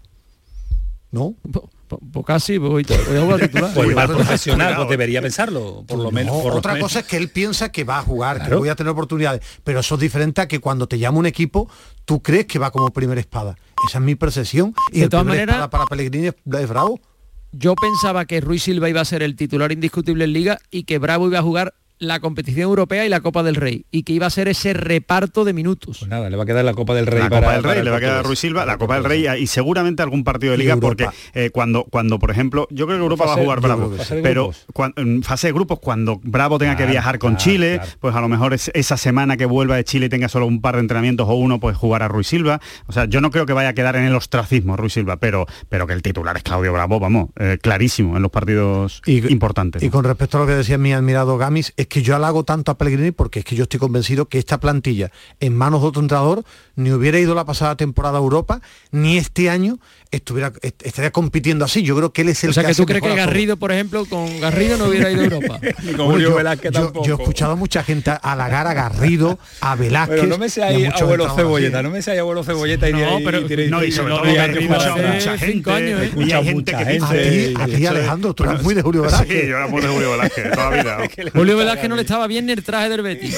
[1.11, 1.33] ¿No?
[1.51, 1.65] Pues,
[2.13, 3.71] pues casi, pues, voy voy a jugar titular.
[3.73, 6.35] Pues mal Cuidado, profesional, pues debería pensarlo, por lo menos.
[6.37, 6.85] No, por lo otra menos.
[6.89, 9.79] cosa es que él piensa que va a jugar, que voy a tener oportunidades, pero
[9.79, 11.67] eso es diferente a que cuando te llama un equipo,
[12.05, 13.57] tú crees que va como primera espada.
[13.87, 14.75] Esa es mi percepción.
[14.91, 16.99] Y De el todas maneras- espada para Pellegrini es, es Bravo.
[17.51, 20.99] Yo pensaba que Ruiz Silva iba a ser el titular indiscutible en Liga y que
[20.99, 24.25] Bravo iba a jugar la competición europea y la Copa del Rey y que iba
[24.25, 25.97] a ser ese reparto de minutos.
[25.99, 27.83] Pues nada, le va a quedar la Copa del Rey la para Copa del Rey
[27.83, 28.23] le va a quedar a.
[28.23, 31.83] Ruiz Silva, la Copa del Rey y seguramente algún partido de liga porque eh, cuando
[31.83, 33.91] cuando por ejemplo yo creo que Europa Fase- va a jugar Bravo,
[34.23, 34.65] pero grupos.
[34.73, 37.91] cuan- en fase de grupos cuando Bravo tenga que viajar con claro, Chile, claro.
[37.99, 40.61] pues a lo mejor es esa semana que vuelva de Chile y tenga solo un
[40.61, 43.45] par de entrenamientos o uno pues jugar a Ruiz Silva, o sea, yo no creo
[43.45, 46.43] que vaya a quedar en el ostracismo Ruiz Silva, pero pero que el titular es
[46.43, 49.83] Claudio Bravo, vamos, eh, clarísimo en los partidos importantes.
[49.83, 52.71] Y con respecto a lo que decía mi admirado Gamis, es que yo halago tanto
[52.71, 56.01] a Pellegrini porque es que yo estoy convencido que esta plantilla en manos de otro
[56.01, 56.43] entrenador
[56.75, 59.79] ni hubiera ido la pasada temporada a Europa, ni este año
[60.11, 61.83] estuviera est- estaría compitiendo así.
[61.83, 63.13] Yo creo que él es el O sea que hace tú crees que.
[63.15, 65.59] Garrido, por ejemplo, con Garrido no hubiera ido a Europa.
[65.97, 66.39] Bueno, yo,
[66.71, 70.15] yo- yo he escuchado a mucha gente halagar a Garrido, a Velázquez.
[70.21, 72.93] Pero no me sea y ahí abuelo cebolleta, no me sea ahí abuelo cebolleta y
[72.93, 76.11] No, pero- tire- no, y sobre todo que que mucha gente, años, ¿eh?
[76.17, 77.53] y hay gente que.
[77.59, 79.41] A ti, Alejandro, tú eres muy de Julio Velázquez.
[79.41, 80.97] Sí, yo era muy de Julio Velázquez, toda la vida.
[81.33, 83.37] Julio Velázquez no le estaba bien ni el traje del Betis.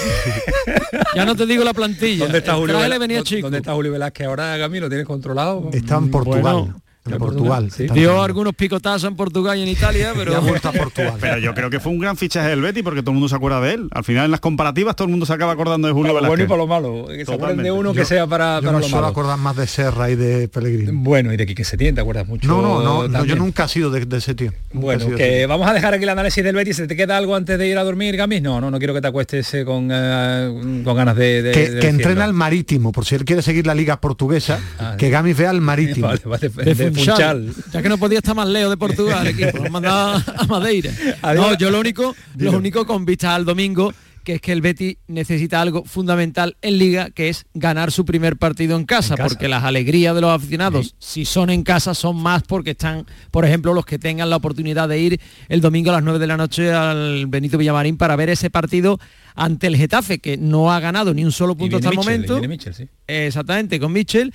[1.16, 2.24] ya no te digo la plantilla.
[2.26, 3.00] ¿Dónde está el Julio Velázquez?
[3.00, 3.42] venía ¿Dónde- chico.
[3.44, 4.80] ¿Dónde está Julio Velázquez ahora, Gami?
[4.80, 5.70] ¿Lo tienes controlado?
[5.74, 6.42] Está en Portugal.
[6.42, 7.72] Bueno, en Portugal.
[7.72, 7.88] sí.
[7.94, 11.14] Dio algunos picotazos en Portugal y en Italia, pero a Portugal.
[11.20, 13.36] Pero yo creo que fue un gran fichaje del Betty porque todo el mundo se
[13.36, 13.88] acuerda de él.
[13.92, 16.28] Al final en las comparativas todo el mundo se acaba acordando de Julio Para lo
[16.28, 16.68] bueno y Velázquez.
[16.70, 17.08] para lo malo.
[17.08, 19.08] Que se acuerden de uno que Yo- sea para, Yo para me lo malo.
[19.08, 20.92] acordar más de Serra y de Pellegrini.
[20.94, 22.48] Bueno, y de Quique Setién, ¿te acuerdas mucho?
[22.48, 24.52] No, no, no, no, yo nunca he sido de, de ese tío.
[24.74, 26.76] Nunca he Bueno, que vamos a dejar aquí el análisis del Betis.
[26.78, 28.42] ¿Se te queda algo antes de ir a dormir, Gamis?
[28.42, 31.60] No, no, no quiero que te acuestes eh, con, eh, con ganas de, de- que,
[31.62, 31.90] de que decirlo.
[31.90, 35.50] entrena al marítimo, por si él quiere seguir la liga portuguesa, Ah, que Gamis vea
[35.50, 36.08] al marítimo.
[36.12, 37.48] Vale, vale, de, de de Funchal.
[37.54, 37.72] Funchal.
[37.74, 40.46] Ya que no podía estar más lejos de Portugal, el equipo, lo han mandado a
[40.46, 40.92] Madeira.
[41.36, 42.52] No, yo lo único, Dilo.
[42.54, 46.78] lo único con vista al domingo, que es que el Betis necesita algo fundamental en
[46.78, 49.28] liga, que es ganar su primer partido en casa, En casa.
[49.30, 53.46] porque las alegrías de los aficionados, si son en casa, son más porque están, por
[53.46, 56.38] ejemplo, los que tengan la oportunidad de ir el domingo a las 9 de la
[56.38, 59.00] noche al Benito Villamarín para ver ese partido
[59.34, 62.40] ante el Getafe, que no ha ganado ni un solo punto hasta el momento.
[62.48, 62.88] Mitchell, sí.
[63.08, 64.32] Exactamente, con Mitchell.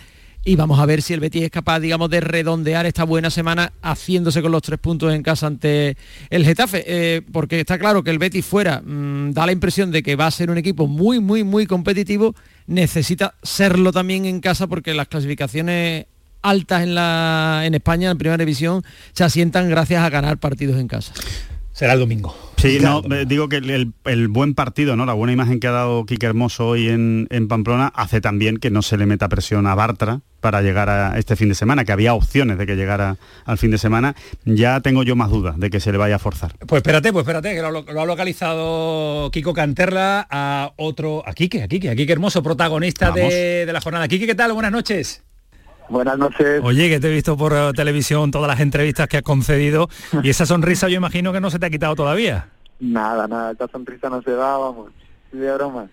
[0.49, 3.73] Y vamos a ver si el Betis es capaz, digamos, de redondear esta buena semana
[3.83, 5.97] haciéndose con los tres puntos en casa ante
[6.31, 6.85] el Getafe.
[6.87, 10.29] Eh, porque está claro que el Betis fuera mm, da la impresión de que va
[10.29, 12.37] a ser un equipo muy, muy, muy competitivo.
[12.69, 16.07] Necesita serlo también en casa porque las clasificaciones
[16.43, 20.87] altas en, la, en España, en primera división, se asientan gracias a ganar partidos en
[20.87, 21.13] casa.
[21.77, 22.35] Será el domingo.
[22.57, 25.05] Sí, no, digo que el, el- buen partido, ¿no?
[25.05, 28.71] La buena imagen que ha dado Quique Hermoso hoy en, en Pamplona hace también que
[28.71, 31.93] no se le meta presión a Bartra para llegar a este fin de semana, que
[31.93, 34.17] había opciones de que llegara al fin de semana.
[34.47, 36.55] Ya tengo yo más dudas de que se le vaya a forzar.
[36.67, 41.63] Pues espérate, pues espérate, que lo, lo ha localizado Kiko Canterla a otro, a Quique,
[41.63, 44.09] a Quique, a Quique Hermoso, protagonista de, de la jornada.
[44.09, 44.55] Quique, ¿qué tal?
[44.55, 45.23] Buenas noches.
[45.89, 46.61] Buenas noches.
[46.63, 49.89] Oye, que te he visto por televisión todas las entrevistas que has concedido
[50.23, 52.49] y esa sonrisa yo imagino que no se te ha quitado todavía.
[52.81, 54.91] Nada, nada, esta sonrisa no se da, vamos.
[55.33, 55.89] De broma.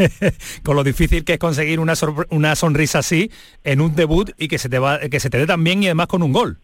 [0.64, 1.94] Con lo difícil que es conseguir una,
[2.30, 3.30] una sonrisa así
[3.64, 5.86] en un debut y que se te va, que se te dé tan bien y
[5.86, 6.58] además con un gol.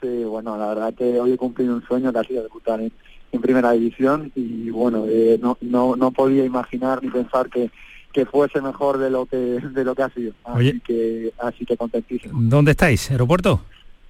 [0.00, 2.92] Sí, bueno, la verdad que hoy he cumplido un sueño que ha sido debutar en,
[3.32, 7.70] en primera división y bueno, eh, no, no, no podía imaginar ni pensar que,
[8.12, 10.32] que fuese mejor de lo que de lo que ha sido.
[10.44, 10.80] Así Oye.
[10.84, 12.38] que así que contentísimo.
[12.42, 13.10] ¿Dónde estáis?
[13.10, 13.60] ¿Aeropuerto?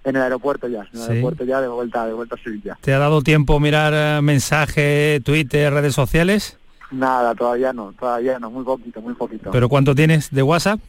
[0.05, 1.11] En el aeropuerto ya, en el Sí.
[1.13, 2.77] aeropuerto ya de vuelta, de vuelta a Sevilla.
[2.81, 6.59] ¿Te ha dado tiempo mirar eh, mensajes, Twitter, redes sociales?
[6.91, 9.51] Nada, todavía no, todavía no, muy poquito, muy poquito.
[9.51, 10.81] ¿Pero cuánto tienes de WhatsApp?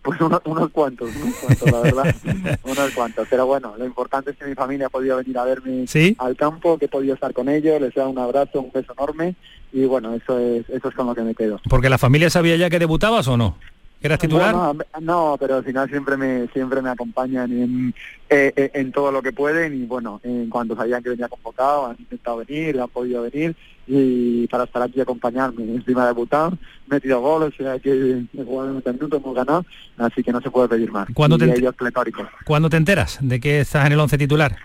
[0.00, 2.14] Pues unos, unos cuantos, unos cuantos, la verdad,
[2.64, 3.26] unos cuantos.
[3.28, 6.16] Pero bueno, lo importante es que mi familia ha podido venir a verme Sí.
[6.18, 8.92] al campo, que he podido estar con ellos, les he dado un abrazo, un beso
[8.96, 9.34] enorme
[9.72, 11.60] y bueno, eso es eso es con lo que me quedo.
[11.68, 13.56] Porque la familia sabía ya que debutabas o no.
[14.00, 14.52] ¿Eras titular?
[15.00, 17.94] No, pero al final siempre me siempre me acompañan en,
[18.30, 21.86] eh, eh, en todo lo que pueden y bueno, en cuanto sabían que venía convocado,
[21.86, 23.54] han intentado venir, han podido venir
[23.86, 25.64] y para estar aquí y acompañarme.
[25.64, 26.56] Encima de debutado,
[26.88, 27.90] metido goles, o sea que
[28.36, 29.64] he jugado 90 minutos, hemos ganado,
[29.98, 31.08] así que no se puede pedir más.
[31.14, 32.26] ¿Cuándo te, Y ent- ellos pletóricos.
[32.44, 34.56] ¿Cuándo te enteras de que estás en el once titular?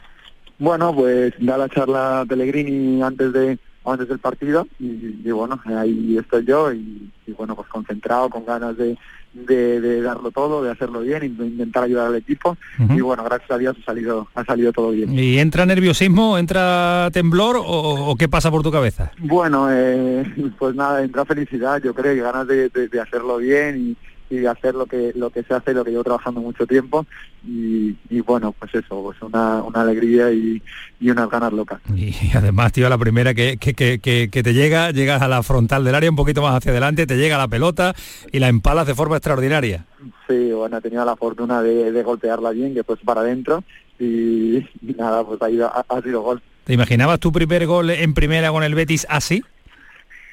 [0.60, 6.18] Bueno, pues da la charla Pellegrini antes de antes del partido y, y bueno, ahí
[6.18, 8.98] estoy yo y, y bueno, pues concentrado, con ganas de,
[9.45, 13.58] de, de darlo todo, de hacerlo bien, intentar ayudar al equipo y bueno, gracias a
[13.58, 15.12] Dios ha salido, ha salido todo bien.
[15.17, 19.12] ¿Y entra nerviosismo, entra temblor o, o qué pasa por tu cabeza?
[19.19, 20.23] Bueno, eh,
[20.60, 23.97] pues nada, entra felicidad, yo creo, y ganas de, de- de hacerlo bien y,
[24.30, 27.06] y de hacer lo que lo que se hace, lo que llevo trabajando mucho tiempo
[27.48, 30.62] y, y bueno, pues eso, pues una, una alegría y,
[31.00, 31.80] y unas ganas locas.
[31.96, 35.84] Y además, tío, la primera que, que, que, que- te llega, llegas a la frontal
[35.84, 37.94] del área un poquito más hacia adelante, te llega la pelota
[38.32, 39.86] y la empalas de forma extraordinaria.
[40.28, 43.63] Sí, bueno, he tenido la fortuna de, de golpearla bien, que pues para adentro
[44.00, 46.42] y, y nada, pues ha, ido- ha, ha sido gol.
[46.66, 49.42] ¿Te imaginabas tu primer gol en primera con el Betis así?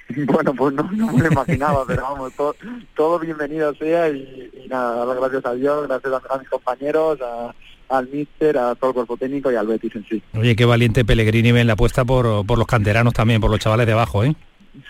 [0.26, 2.54] Bueno, pues no, no me lo imaginaba, pero vamos, todo,
[2.94, 7.54] todo bienvenido sea y, y nada, gracias a Dios, gracias a, a mis compañeros, a-
[7.90, 10.22] al míster, a todo el cuerpo técnico y al Betis en sí.
[10.34, 13.86] Oye, qué valiente Pellegrini en la apuesta por, por los canteranos también, por los chavales
[13.86, 14.34] de abajo, ¿eh?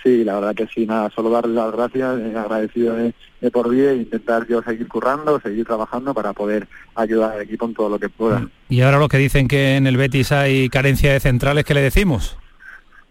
[0.02, 3.68] Sí, la verdad que sí, nada, solo darle las gracias, eh, agradecido de, de por
[3.68, 7.88] vida e intentar yo seguir currando, seguir trabajando para poder ayudar al equipo en todo
[7.90, 8.48] lo que pueda.
[8.68, 11.82] Y ahora los que dicen que en el Betis hay carencia de centrales, ¿qué le
[11.82, 12.38] decimos?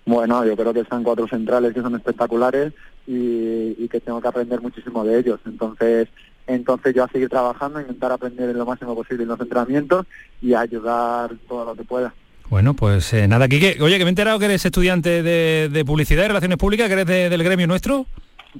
[0.05, 2.73] Bueno, yo creo que están cuatro centrales que son espectaculares
[3.07, 5.39] y, y que tengo que aprender muchísimo de ellos.
[5.45, 6.09] Entonces,
[6.45, 10.05] entonces yo a seguir trabajando, intentar aprender en lo máximo posible en los entrenamientos
[10.41, 12.13] y ayudar todo lo que pueda.
[12.49, 13.77] Bueno, pues eh, nada, Quique.
[13.81, 16.93] Oye, que me he enterado que eres estudiante de, de Publicidad y Relaciones Públicas, que
[16.93, 18.05] eres de- del gremio nuestro.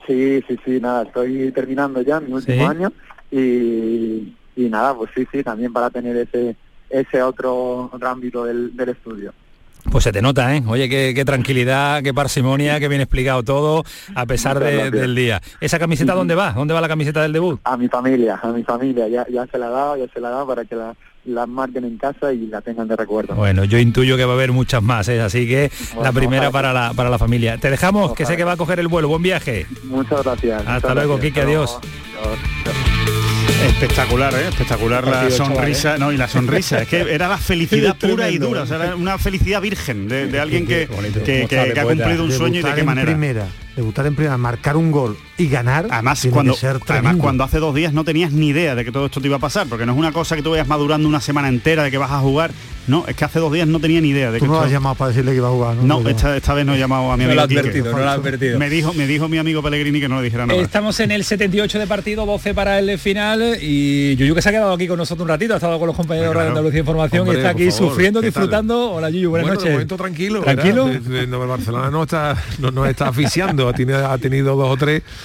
[0.08, 2.64] Sí, sí, sí, nada, estoy terminando ya mi último Sí.
[2.78, 2.92] año
[3.30, 6.56] y, y nada, pues sí, sí, también para tener ese
[6.90, 9.34] ese otro, otro ámbito del, del estudio.
[9.92, 10.64] Pues se te nota, ¿eh?
[10.68, 13.84] Oye, qué, qué tranquilidad, qué parsimonia, qué bien explicado todo,
[14.16, 15.42] a pesar de- del día.
[15.62, 16.54] ¿Esa camiseta dónde va?
[16.54, 17.60] ¿Dónde va la camiseta del debut?
[17.64, 20.30] A mi familia, a mi familia, ya, ya se la he dado, ya se la
[20.30, 23.36] he dado para que la, la marquen en casa y la tengan de recuerdo.
[23.36, 25.22] Bueno, yo intuyo que va a haber muchas más, ¿eh?
[25.22, 25.70] así que
[26.02, 27.58] la primera para la, para la familia.
[27.58, 29.10] Te dejamos, que sé que va a coger el vuelo.
[29.10, 29.68] Buen viaje.
[29.84, 30.60] Muchas gracias.
[30.62, 31.34] Hasta muchas luego, gracias.
[31.34, 31.80] Quique, adiós.
[32.22, 32.36] luego.
[32.66, 32.93] Adiós.
[33.62, 34.48] Espectacular, ¿eh?
[34.50, 36.00] espectacular la sonrisa, chaval, ¿eh?
[36.00, 38.96] no, y la sonrisa, es que era la felicidad pura y dura, o sea, era
[38.96, 41.08] una felicidad virgen de, de alguien que, que- ¿Cómo que-
[41.44, 43.06] está de que ha cumplido un sueño y de Debutar qué en manera.
[43.06, 45.88] primera, debutar en primera, marcar un gol y ganar.
[45.90, 46.56] Además cuando,
[46.88, 49.38] además, cuando hace dos días no tenías ni idea de que todo esto te iba
[49.38, 51.92] a pasar, porque no es una cosa que tú vayas madurando una semana entera de
[51.92, 52.52] que vas a jugar.
[52.86, 54.66] No, es que hace dos días no tenía ni idea de Tú que no esto-
[54.66, 55.84] has llamado para decirle que iba a jugar, ¿no?
[55.84, 57.60] No, No, esta, esta vez no he llamado a mi No amigo lo ha Quique.
[57.62, 58.60] advertido, no lo ha advertido.
[58.60, 60.60] Me dijo, me dijo mi amigo Pellegrini que no le dijera nada.
[60.62, 64.52] Estamos en el 78 de partido, 12 para el final y Yuyu que se ha
[64.52, 66.42] quedado aquí con nosotros un ratito, ha estado con los compañeros de.
[66.42, 68.92] Andalucía Información Hombre, y está aquí favor, sufriendo, disfrutando.
[68.92, 69.72] Hola Yuyu, buenas bueno, noches.
[69.72, 70.42] momento tranquilo.
[70.42, 70.90] ¿Tranquilo?
[71.48, 75.04] Barcelona no está, no, no está asfixiando, ha tenido, ha tenido dos o tres,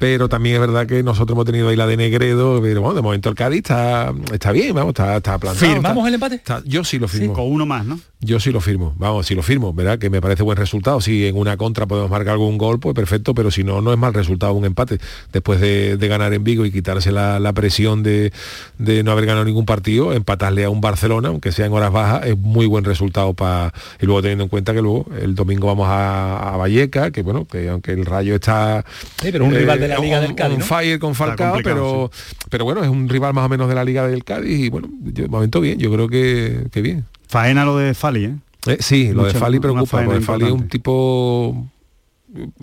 [0.00, 3.02] pero también es verdad que nosotros hemos tenido ahí la de Negredo, pero bueno, de
[3.02, 5.72] momento el Cádiz está, está bien, vamos, está, está plantado.
[5.72, 6.34] ¿Firmamos está- el empate?
[6.36, 7.34] está- yo sí lo firmo.
[7.34, 8.00] Con uno más, ¿no?
[8.22, 9.98] Yo sí lo firmo, vamos, sí lo firmo, ¿verdad?
[9.98, 11.00] Que me parece buen resultado.
[11.00, 13.98] Si en una contra podemos marcar algún gol, pues perfecto, pero si no, no es
[13.98, 14.98] mal resultado un empate.
[15.32, 18.32] Después de, de ganar en Vigo y quitarse la, la presión de,
[18.78, 22.26] de no haber ganado ningún partido, empatarle a un Barcelona, aunque sea en horas bajas,
[22.26, 23.72] es muy buen resultado para.
[24.00, 27.46] Y luego teniendo en cuenta que luego el domingo vamos a, a Valleca, que bueno,
[27.46, 28.84] que aunque el rayo está.
[29.22, 30.64] Sí, pero un rival de la Liga on- del Cádiz, ¿no?
[30.64, 32.10] fire con Falcao, pero,
[32.48, 34.88] pero bueno, es un rival más o menos de la Liga del Cádiz y bueno,
[34.92, 37.04] de momento bien, yo creo que, que bien.
[37.28, 38.34] Faena lo de Fali, ¿eh?
[38.66, 41.66] Eh, sí, lo de Fali preocupa, porque Fali es un tipo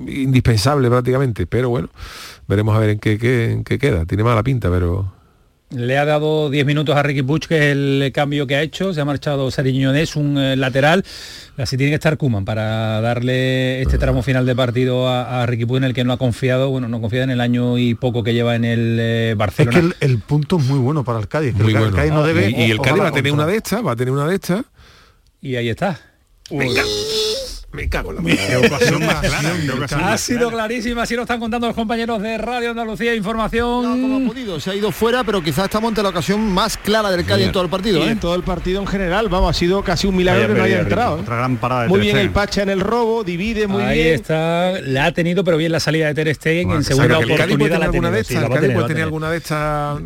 [0.06, 1.90] indispensable prácticamente, pero bueno,
[2.48, 4.06] veremos a ver en qué, qué- en qué queda.
[4.06, 5.12] Tiene mala pinta, pero
[5.70, 8.94] Le ha dado 10 minutos a Ricky Puig, que es el cambio que ha hecho.
[8.94, 11.04] Se ha marchado Sariñones, un eh, lateral.
[11.58, 15.66] Así tiene que estar Kuman para darle este tramo final de partido a, a Ricky
[15.66, 18.24] Puig, en el que no ha confiado, bueno, no confía en el año y poco
[18.24, 19.80] que lleva en el eh, Es Barcelona.
[19.80, 21.54] que el, el punto es muy bueno para el Cádiz.
[21.56, 21.96] muy el, bueno.
[21.98, 23.46] Cádiz no debe, y, y el Cádiz va a tener contra.
[23.46, 24.62] una de estas, va a tener una de estas.
[25.42, 26.00] Y ahí está.
[27.78, 31.22] Me cago en la ocasión más clara, qué ocasión Ha más sido clarísima, así lo
[31.22, 34.02] están contando los compañeros de Radio Andalucía No, Información.
[34.02, 37.12] como ha podido, se ha ido fuera, pero quizás estamos ante la ocasión más clara
[37.12, 38.00] del Cádiz en todo el partido.
[38.00, 38.12] Y ¿eh?
[38.14, 40.66] en todo el partido en general, vamos, ha sido casi un milagro Vaya que no
[40.66, 41.18] haya entrado.
[41.18, 41.22] ¿eh?
[41.22, 44.16] Otra gran parada de Muy bien el Pacha en el robo, divide muy Ahí bien.
[44.16, 47.30] está, la ha tenido, pero bien la salida de Ter Stegen Bueno, en segunda oportunidad
[47.32, 47.58] el Cádiz
[48.60, 49.04] puede tener tener.
[49.04, 50.00] alguna de estas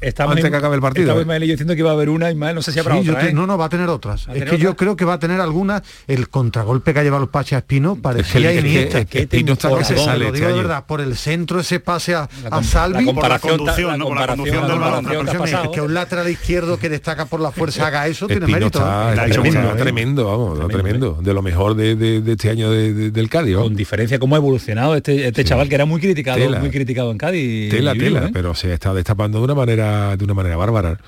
[0.00, 1.04] Estamos antes en- que acabe el partido.
[1.06, 2.96] Estaba Ismael y yo diciendo que iba a haber una, Ismael, no sé si habrá
[2.98, 3.32] Sí, yo otra, te- ¿eh?
[3.34, 4.26] no, no, va a tener otras.
[4.28, 5.82] ¿Va a Es tener que yo creo que va a tener algunas.
[6.06, 8.98] El contragolpe que ha llevado el Pache a Espino parecía es que- Iniesta.
[9.00, 11.60] es que Espino está que se sale lo este digo de verdad, por el centro
[11.60, 12.28] ese pase a,
[12.62, 13.04] Salvi.
[13.04, 14.04] la comparación por la conducción, la ¿no?
[14.06, 15.04] Por la comparación- conducción la del balón.
[15.04, 18.26] comparación La que es que un lateral izquierdo que destaca por la fuerza haga eso
[18.26, 18.80] tiene mérito.
[18.80, 19.74] ¿eh?
[19.76, 20.24] tremendo, ¿eh?
[20.24, 21.18] vamos, tremendo.
[21.20, 23.56] De lo mejor de, este año de- de- del Cádiz.
[23.56, 27.18] Con diferencia cómo ha evolucionado este, este chaval que era muy criticado, muy criticado en
[27.18, 27.70] Cádiz.
[27.70, 28.30] Tela, tela, ¿eh?
[28.32, 29.85] pero se está destapando de una manera,
[30.16, 30.98] de una manera bárbara.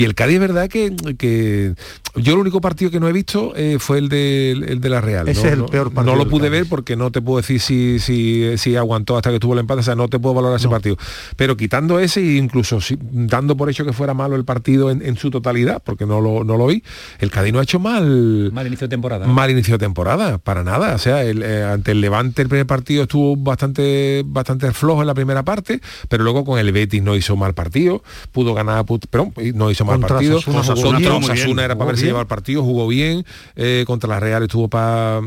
[0.00, 1.74] Y el Cádiz es verdad que, que
[2.16, 5.02] yo el único partido que no he visto eh, fue el de, el de la
[5.02, 5.28] Real.
[5.28, 5.46] Ese ¿no?
[5.48, 8.56] es el peor partido No lo pude ver porque no te puedo decir si, si,
[8.56, 10.96] si aguantó hasta que estuvo el empate, o sea, no te puedo valorar ese partido.
[11.36, 15.02] Pero quitando ese e incluso si- dando por hecho que fuera malo el partido en,
[15.04, 16.82] en su totalidad, porque no lo, no lo vi,
[17.18, 19.26] el Cádiz no ha hecho mal, Mal inicio de temporada.
[19.26, 19.34] ¿no?
[19.34, 20.94] mal inicio de temporada, para nada.
[20.94, 25.08] O sea, el, eh, ante el Levante el primer partido estuvo bastante, bastante flojo en
[25.08, 29.30] la primera parte, pero luego con el Betis no hizo mal partido, pudo ganar, pero
[29.52, 30.36] no hizo mal Contra partido.
[30.38, 30.60] Osasuna.
[30.60, 33.24] Osasuna bien, era para ver llevaba el partido, jugó bien,
[33.56, 35.20] eh, contra la Real estuvo para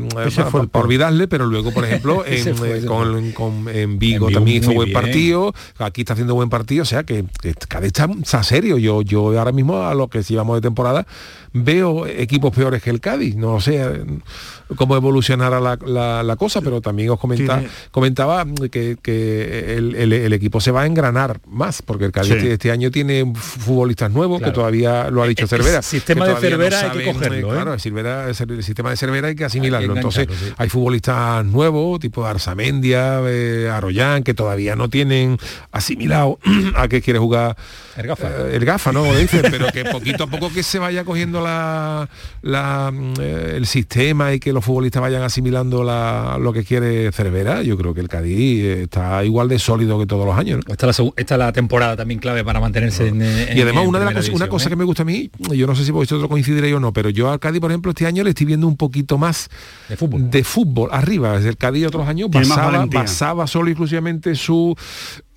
[0.68, 0.84] peor.
[0.84, 4.30] olvidarle, pero luego, por ejemplo, en, fue, eh, ese con, con- en Vigo En Vigo
[4.30, 5.00] también hizo buen bien.
[5.00, 8.78] partido, aquí está haciendo buen partido, o sea que, que cada está, está serio.
[8.78, 11.06] Yo, yo ahora mismo a lo que llevamos de temporada
[11.52, 13.36] veo equipos peores que el Cádiz.
[13.36, 14.04] No sé eh,
[14.76, 19.94] cómo evolucionará la, la- la cosa, pero también os comenta- Tiene- comentaba que, que el,
[19.94, 22.34] el- el equipo se va a engranar más, porque el Cádiz Sí.
[22.38, 24.52] este, este año tiene futbolistas nuevos, Claro.
[24.52, 25.76] que todavía lo ha dicho El- Cervera.
[25.78, 27.54] el sistema de Cervera hay que cogerlo, ¿eh?
[27.54, 29.88] Claro, el, Cervera- el sistema de Cervera hay que asimilarlo.
[29.92, 30.52] Hay que Entonces sí.
[30.56, 35.38] hay futbolistas nuevos, tipo Arsamendia, eh, Arroyán, que todavía no tienen
[35.72, 36.38] asimilado
[36.76, 37.56] a que quiere jugar
[37.96, 38.28] El gafa.
[38.28, 39.00] eh, el gafa, ¿no?
[39.00, 42.08] Como dicen, pero que poquito a poco que se vaya cogiendo la,
[42.42, 47.10] la, mm, eh, el sistema y que los futbolistas vayan asimilando la- lo que quiere
[47.12, 50.60] Cervera, yo creo que el Cádiz eh, está igual de sólido que todos los años.
[50.66, 50.72] ¿no?
[50.72, 53.82] Esta es, la, esta es la temporada también clave para mantenerse en, en- Y además
[53.84, 54.70] en una, de las cosas- una cosa ¿eh?
[54.70, 57.30] que me gusta a mí, yo no sé si vosotros coincidiréis o no, pero yo
[57.30, 59.48] al Cádiz, por ejemplo, este año le estoy viendo un poquito más
[59.88, 60.30] De fútbol.
[60.30, 61.36] de fútbol arriba.
[61.38, 64.76] Es el Cádiz otros años basaba, basaba solo y exclusivamente su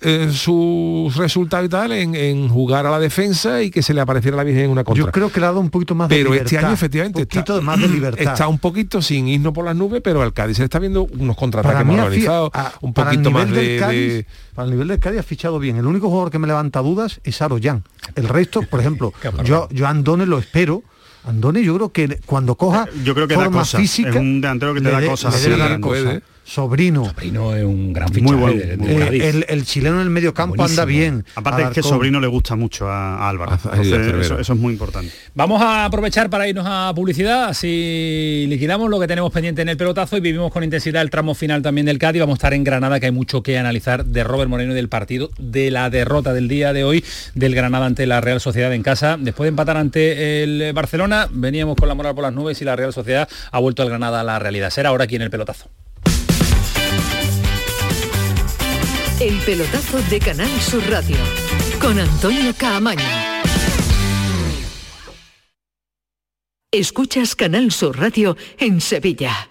[0.00, 4.00] eh, sus resultados y tal en, en jugar a la defensa y que se le
[4.00, 5.04] apareciera la Virgen en una contra.
[5.04, 6.46] Yo creo que le ha dado un poquito más de pero libertad.
[6.54, 8.32] este año efectivamente un poquito está, más de libertad.
[8.32, 11.02] está un poquito sin irnos por las nubes, pero al Cádiz se le está viendo
[11.04, 14.66] unos contraataques más organizados, un para el poquito más nivel de, del Cádiz, de- para
[14.66, 15.76] el nivel del Cádiz ha fichado bien.
[15.76, 17.82] El único jugador que me levanta dudas es Aroyan.
[18.14, 19.12] El resto, por ejemplo,
[19.44, 20.82] yo, yo Andone lo espero.
[21.24, 23.80] Andone yo creo que cuando coja Yo creo que da forma cosas.
[23.80, 25.34] física Es un delantero que te le da cosas
[26.48, 27.04] Sobrino.
[27.04, 30.02] Sobrino es un gran Muy fichaje bueno, de- de muy Eh, el, el chileno en
[30.02, 31.24] el medio campo anda bien.
[31.34, 31.82] Aparte es que.
[31.82, 33.52] Sobrino le gusta mucho a, a Álvaro.
[33.52, 34.20] A- a Entonces, Cervera.
[34.24, 35.12] eso, eso es muy importante.
[35.34, 39.76] Vamos a aprovechar para irnos a publicidad, así liquidamos lo que tenemos pendiente en el
[39.76, 42.20] pelotazo y vivimos con intensidad el tramo final también del Cádiz.
[42.20, 44.88] Vamos a estar en Granada, que hay mucho que analizar de Robert Moreno y del
[44.88, 48.82] partido, de la derrota del día de hoy del Granada ante la Real Sociedad en
[48.82, 49.16] casa.
[49.20, 52.74] Después de empatar ante el Barcelona, veníamos con la moral por las nubes y la
[52.74, 54.70] Real Sociedad ha vuelto al Granada a la realidad.
[54.70, 55.68] Será ahora aquí en el pelotazo.
[59.20, 61.16] El pelotazo de Canal Sur Radio
[61.80, 63.02] con Antonio Caamaño.
[66.70, 69.50] Escuchas Canal Sur Radio en Sevilla.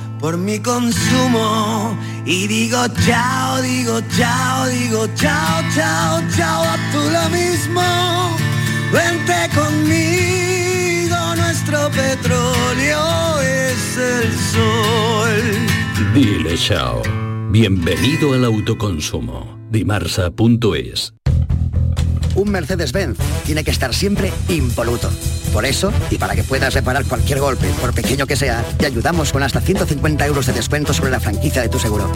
[0.21, 7.29] por mi consumo y digo chao, digo chao, digo chao, chao, chao, a tú lo
[7.29, 7.81] mismo.
[8.93, 16.13] Vente conmigo, nuestro petróleo es el sol.
[16.13, 17.01] Dile chao.
[17.49, 19.59] Bienvenido al autoconsumo.
[19.71, 21.13] Dimarsa.es.
[22.35, 25.09] Un Mercedes-Benz tiene que estar siempre impoluto.
[25.51, 29.31] Por eso, y para que puedas reparar cualquier golpe, por pequeño que sea, te ayudamos
[29.31, 32.09] con hasta 150 euros de descuento sobre la franquicia de tu seguro.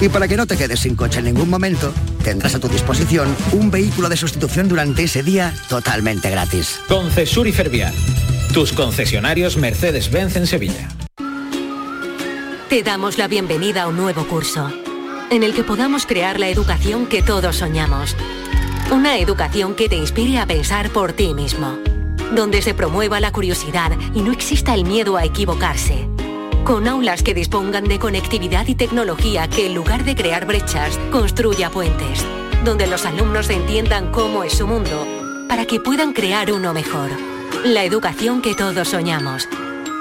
[0.00, 3.34] Y para que no te quedes sin coche en ningún momento, tendrás a tu disposición
[3.52, 6.80] un vehículo de sustitución durante ese día totalmente gratis.
[6.88, 7.94] Concesur y Fervial.
[8.54, 10.88] Tus concesionarios Mercedes-Benz en Sevilla.
[12.68, 14.70] Te damos la bienvenida a un nuevo curso,
[15.30, 18.14] en el que podamos crear la educación que todos soñamos.
[18.92, 21.78] Una educación que te inspire a pensar por ti mismo,
[22.34, 26.08] donde se promueva la curiosidad y no exista el miedo a equivocarse.
[26.64, 31.70] Con aulas que dispongan de conectividad y tecnología que en lugar de crear brechas, construya
[31.70, 32.24] puentes,
[32.64, 35.06] donde los alumnos entiendan cómo es su mundo,
[35.48, 37.10] para que puedan crear uno mejor.
[37.64, 39.48] La educación que todos soñamos.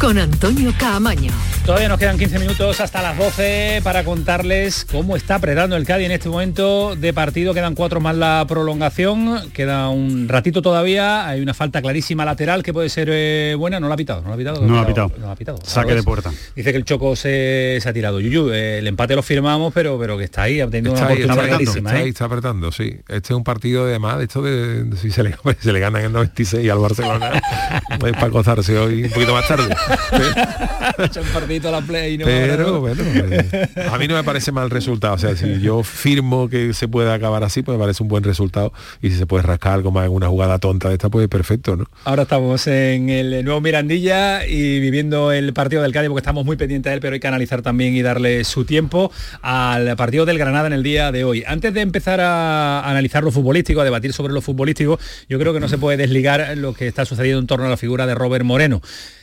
[0.00, 1.30] con Antonio Caamaño.
[1.66, 6.06] Todavía nos quedan 15 minutos hasta las 12 para contarles cómo está apretando el Cádiz
[6.06, 7.52] en este momento de partido.
[7.52, 9.50] Quedan cuatro más la prolongación.
[9.52, 11.28] Queda un ratito todavía.
[11.28, 13.78] Hay una falta clarísima lateral que puede ser eh, buena.
[13.78, 14.22] No la ha pitado.
[14.22, 14.62] No la ha pitado.
[14.62, 15.12] No la ha pitado.
[15.18, 15.58] No la ha pitado.
[15.62, 16.32] Saque de puerta.
[16.56, 18.20] Dice que el Choco se, se ha tirado.
[18.20, 21.14] Yuyu, eh, el empate lo firmamos, pero, pero que está ahí, ha tenido Está una
[21.14, 21.90] ahí, oportunidad está apretando, clarísima.
[21.90, 22.02] está ¿eh?
[22.02, 22.96] ahí, está apretando, sí.
[23.06, 25.78] Este es un partido de más, de esto de, de si se le, se le
[25.78, 27.42] ganan en 96 al Barcelona,
[28.00, 29.76] pues para gozarse hoy un poquito más tarde.
[30.98, 32.18] Echa un partidito a la play.
[32.18, 32.24] ¿no?
[32.24, 35.14] Pero bueno, eh, a mí no me parece mal resultado.
[35.14, 38.24] O sea, si yo firmo que se puede acabar así, pues me parece un buen
[38.24, 38.72] resultado.
[39.02, 41.76] Y si se puede rascar algo más en una jugada tonta de esta, pues perfecto,
[41.76, 41.86] ¿no?
[42.04, 46.56] Ahora estamos en el nuevo Mirandilla y viviendo el partido del Cádiz porque estamos muy
[46.56, 49.12] pendientes de él, pero hay que analizar también y darle su tiempo
[49.42, 51.44] al partido del Granada en el día de hoy.
[51.46, 55.60] Antes de empezar a analizar lo futbolístico, a debatir sobre lo futbolístico, yo creo que
[55.60, 58.44] no se puede desligar lo que está sucediendo en torno a la figura de Robert
[58.44, 58.80] Moreno.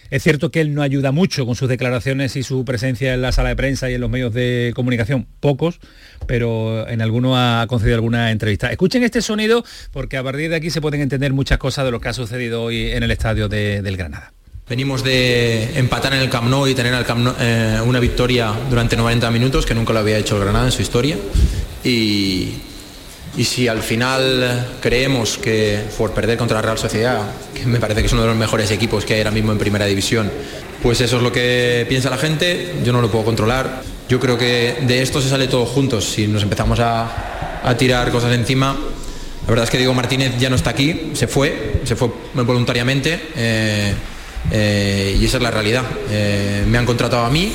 [0.10, 3.32] Es cierto que él no ayuda mucho con sus declaraciones y su presencia en la
[3.32, 5.80] sala de prensa y en los medios de comunicación, pocos,
[6.28, 8.72] pero en alguno ha concedido alguna entrevista.
[8.72, 12.00] Escuchen este sonido porque a partir de aquí se pueden entender muchas cosas de lo
[12.00, 14.34] que ha sucedido hoy en el estadio de- del Granada.
[14.70, 18.98] Venimos de empatar en el Camp Nou y tener Camp Nou, eh, una victoria durante
[18.98, 21.16] 90 minutos que nunca lo había hecho el Granada en su historia.
[21.86, 22.50] Y,
[23.38, 27.22] y si al final creemos que por perder contra la Real Sociedad,
[27.54, 29.60] que me parece que es uno de los mejores equipos que hay ahora mismo en
[29.60, 30.32] Primera División,
[30.82, 33.84] pues eso es lo que piensa la gente, yo no lo puedo controlar.
[34.10, 36.06] Yo creo que de esto se sale todos juntos.
[36.06, 37.36] Si nos empezamos a,
[37.78, 41.82] tirar cosas encima, la verdad es que Diego Martínez ya no está aquí, se fue,
[41.84, 43.94] se fue voluntariamente eh,
[44.52, 45.84] eh, y esa es la realidad.
[46.10, 47.52] Eh, me han contratado a mí.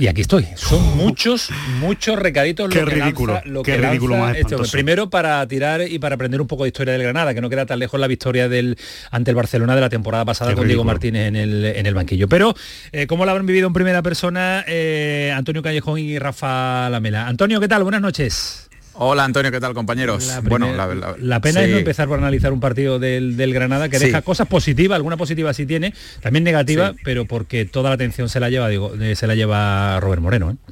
[0.00, 0.46] Y aquí estoy.
[0.54, 4.36] Son muchos, muchos recaditos Qué lo que ridículo, lanza- lo qué que ridículo lanza más
[4.62, 4.72] este.
[4.72, 7.66] Primero para tirar y para aprender un poco de historia del Granada, que no queda
[7.66, 8.78] tan lejos la victoria del
[9.10, 10.84] ante el Barcelona de la temporada pasada Qué con Diego.
[10.84, 12.28] Martínez en el, en el banquillo.
[12.28, 12.54] Pero,
[12.92, 17.26] eh, ¿cómo lo habrán vivido en primera persona eh, Antonio Callejón y Rafa Lamela?
[17.28, 17.82] Antonio, ¿qué tal?
[17.82, 18.69] Buenas noches.
[19.02, 20.26] Hola Antonio, ¿qué tal compañeros?
[20.26, 23.54] La bueno, la, la- La pena es no empezar por analizar un partido del, del
[23.54, 24.04] Granada que Sí.
[24.06, 26.98] deja cosas positivas, alguna positiva sí tiene, también negativa, Sí.
[27.02, 30.50] pero porque toda la atención se la lleva, digo, eh, se la lleva Robert Moreno.
[30.50, 30.69] ¿eh?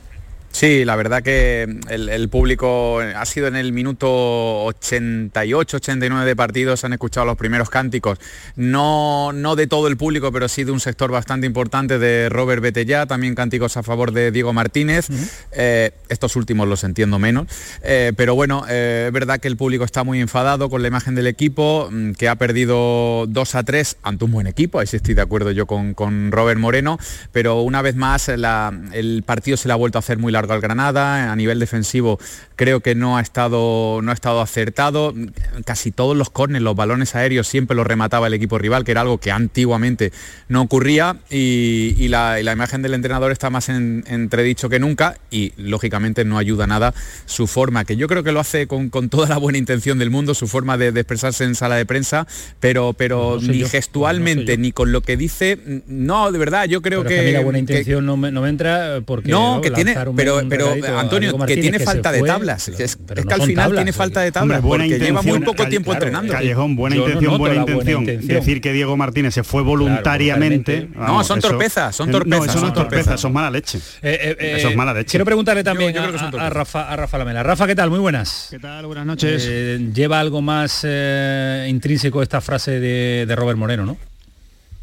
[0.58, 6.34] Sí, la verdad que el, el público ha sido en el minuto 88, 89 de
[6.34, 8.18] partidos, han escuchado los primeros cánticos,
[8.56, 12.60] no, no de todo el público, pero sí de un sector bastante importante de Robert
[12.60, 15.06] Betellá, también cánticos a favor de Diego Martínez,
[15.52, 17.46] Eh, estos últimos los entiendo menos,
[17.84, 21.14] Eh, pero bueno, eh, es verdad que el público está muy enfadado con la imagen
[21.14, 24.96] del equipo, mm, que ha perdido 2 a 3 ante un buen equipo, ahí sí
[24.96, 26.98] estoy de acuerdo yo con, con Robert Moreno,
[27.30, 30.47] pero una vez más la- el partido se le ha vuelto a hacer muy largo
[30.52, 32.18] al Granada, a nivel defensivo
[32.56, 35.14] creo que no ha estado, no ha estado acertado,
[35.64, 39.02] casi todos los córneres, los balones aéreos siempre los remataba el equipo rival, que era
[39.02, 40.12] algo que antiguamente
[40.48, 44.78] no ocurría y, y la, y la imagen del entrenador está más en- entredicho que
[44.80, 46.94] nunca y lógicamente no ayuda nada
[47.26, 50.10] su forma, que yo creo que lo hace con, con toda la buena intención del
[50.10, 52.26] mundo, su forma de, de expresarse en sala de prensa,
[52.60, 56.64] pero, pero No sé ni yo, gestualmente ni con lo que dice, no, de verdad,
[56.66, 57.32] yo creo Pero que...
[57.32, 60.16] la buena que- intención no, me, no me entra porque no, que tiene, un-
[60.48, 62.70] pero, Antonio, que tiene falta de fue, tablas.
[62.72, 64.68] pero- es pero es no que al son final tablas, tiene falta de tablas Hombre,
[64.68, 66.32] buena porque lleva muy poco tiempo claro, entrenando.
[66.32, 68.04] Callejón, buena Yo intención, buena intención.
[68.06, 70.88] Decir que Diego Martínez se fue voluntariamente.
[70.94, 73.14] No, son torpezas, son No, torpezas, eso no son es torpeza, torpezas.
[73.20, 73.78] eso es mala leche.
[74.02, 75.10] Eh, eh, Eso es mala leche.
[75.10, 77.42] Quiero preguntarle también Yo- a- son Rafa, a Rafa Lamela.
[77.42, 77.90] Rafa, ¿qué tal?
[77.90, 78.48] Muy buenas.
[78.50, 78.86] ¿Qué tal?
[78.86, 79.46] Buenas noches.
[79.48, 83.96] Eh, lleva algo más eh, intrínseco esta frase de, de Robert Moreno, ¿no?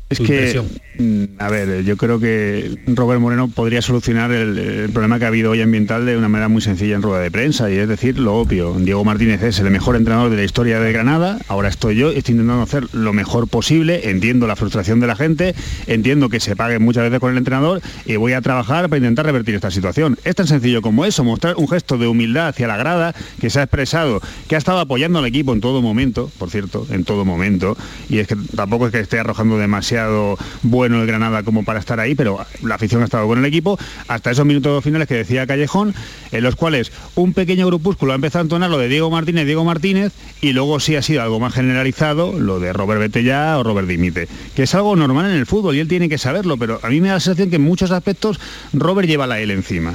[0.08, 0.68] Es que, impresión.
[1.00, 5.30] mm, a ver, yo creo que Robert Moreno podría solucionar el, el problema que ha
[5.30, 8.20] habido hoy ambiental de una manera muy sencilla en rueda de prensa, y es decir,
[8.20, 8.76] lo obvio.
[8.78, 12.34] Diego Martínez es el mejor entrenador de la historia de Granada, ahora estoy yo, estoy
[12.34, 15.56] intentando hacer lo mejor posible, entiendo la frustración de la gente,
[15.88, 19.26] entiendo que se pague muchas veces con el entrenador, y voy a trabajar para intentar
[19.26, 20.20] revertir esta situación.
[20.24, 23.60] Es tan sencillo como eso, mostrar un gesto de humildad hacia la grada, que se
[23.60, 27.26] ha expresado, que ha estado apoyando al equipo en todo momento, por cierto, en todo
[27.26, 27.76] momento,
[28.08, 29.95] y es que tampoco es que esté arrojando demasiado
[30.64, 33.78] bueno el Granada como para estar ahí, pero la afición ha estado con el equipo.
[34.08, 35.94] Hasta esos minutos finales que decía Callejón,
[36.32, 39.64] en los cuales un pequeño grupúsculo ha empezado a entonar lo de Diego Martínez, Diego
[39.64, 43.88] Martínez, y luego sí ha sido algo más generalizado lo de Robert Betella o Robert
[43.88, 46.90] Dimite, que es algo normal en el fútbol y él tiene que saberlo, pero a
[46.90, 48.40] mí me da la sensación que en muchos aspectos
[48.74, 49.94] Robert lleva la él encima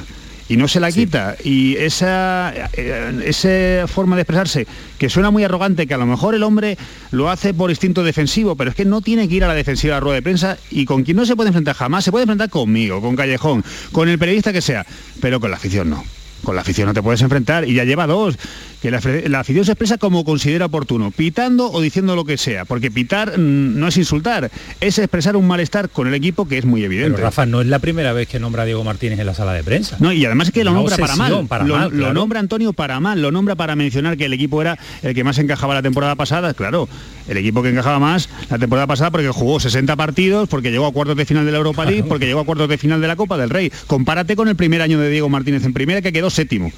[0.51, 1.37] y no se la quita.
[1.45, 6.35] Y esa, eh, esa forma de expresarse, que suena muy arrogante, que a lo mejor
[6.35, 6.77] el hombre
[7.11, 9.93] lo hace por instinto defensivo, pero es que no tiene que ir a la defensiva
[9.93, 12.23] a la rueda de prensa y con quien no se puede enfrentar jamás, se puede
[12.23, 14.85] enfrentar conmigo, con Callejón, con el periodista que sea,
[15.21, 16.03] pero con la afición no.
[16.43, 18.35] Con la afición no te puedes enfrentar y ya lleva dos.
[18.81, 22.65] Que la, la afición se expresa como considera oportuno, pitando o diciendo lo que sea,
[22.65, 26.65] porque pitar mm, no es insultar, es expresar un malestar con el equipo que es
[26.65, 27.11] muy evidente.
[27.15, 29.53] Pero Rafa, no es la primera vez que nombra a Diego Martínez en la sala
[29.53, 29.97] de prensa.
[29.99, 31.45] No, y además es que lo nombra para mal.
[31.47, 34.61] para lo, mal, lo nombra Antonio para mal, lo nombra para mencionar que el equipo
[34.61, 36.53] era el que más encajaba la temporada pasada.
[36.53, 36.89] Claro,
[37.27, 40.91] el equipo que encajaba más la temporada pasada porque jugó 60 partidos, porque llegó a
[40.91, 43.15] cuartos de final de la Europa League, porque llegó a cuartos de final de la
[43.15, 43.71] Copa del Rey.
[43.87, 46.71] Compárate con el primer año de Diego Martínez en primera, que quedó séptimo.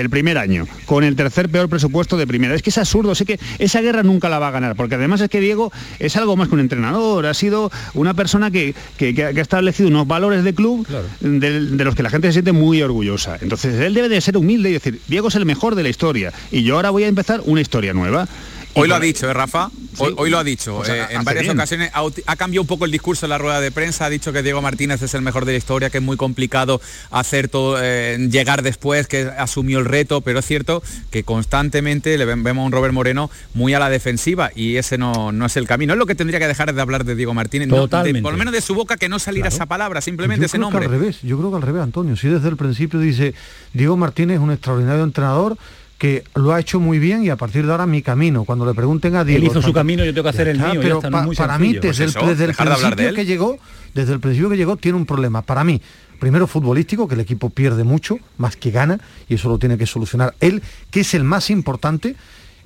[0.00, 2.54] El primer año, con el tercer peor presupuesto de primera.
[2.54, 5.20] Es que es absurdo, sé que esa guerra nunca la va a ganar, porque además
[5.20, 9.14] es que Diego es algo más que un entrenador, ha sido una persona que, que-
[9.14, 10.86] que ha establecido unos valores de club
[11.20, 13.36] de, de los que la gente se siente muy orgullosa.
[13.40, 16.32] Entonces él debe de ser humilde y decir, Diego es el mejor de la historia
[16.50, 18.26] y yo ahora voy a empezar una historia nueva.
[18.74, 19.68] Hoy lo ha dicho, ¿eh, Rafa?
[20.00, 20.76] Hoy, hoy lo ha dicho.
[20.76, 21.56] Pues eh, en varias bien.
[21.56, 21.90] ocasiones
[22.26, 24.06] ha, cambiado un poco el discurso en la rueda de prensa.
[24.06, 26.80] Ha dicho que Diego Martínez es el mejor de la historia, que es muy complicado
[27.10, 30.20] hacer todo, eh, llegar después, que asumió el reto.
[30.20, 34.50] Pero es cierto que constantemente le vemos a un Robert Moreno muy a la defensiva
[34.54, 35.92] y ese no, no es el camino.
[35.92, 37.68] Es lo que tendría que dejar de hablar de Diego Martínez.
[37.68, 38.22] no, de- Totalmente.
[38.22, 40.68] por lo menos de su boca que no saliera esa palabra, simplemente yo ese creo
[40.68, 40.86] que nombre.
[40.86, 42.16] al revés, yo creo que al revés, Antonio.
[42.16, 43.34] Si desde el principio dice
[43.72, 45.56] Diego Martínez es un extraordinario entrenador
[46.00, 48.44] que lo ha hecho muy bien y a partir de ahora mi camino.
[48.44, 49.42] Cuando le pregunten a Diego.
[49.44, 50.80] Él hizo su camino, yo tengo que hacer el está, mío.
[50.80, 53.26] ya Pero está, pa- muy para mí, desde, Pues el, desde de de principio que
[53.26, 53.58] llegó,
[53.94, 55.42] desde el principio que llegó, tiene un problema.
[55.42, 55.78] Para mí,
[56.18, 58.98] primero futbolístico, que el equipo pierde mucho, más que gana,
[59.28, 62.16] y eso lo tiene que solucionar él, que es el más importante,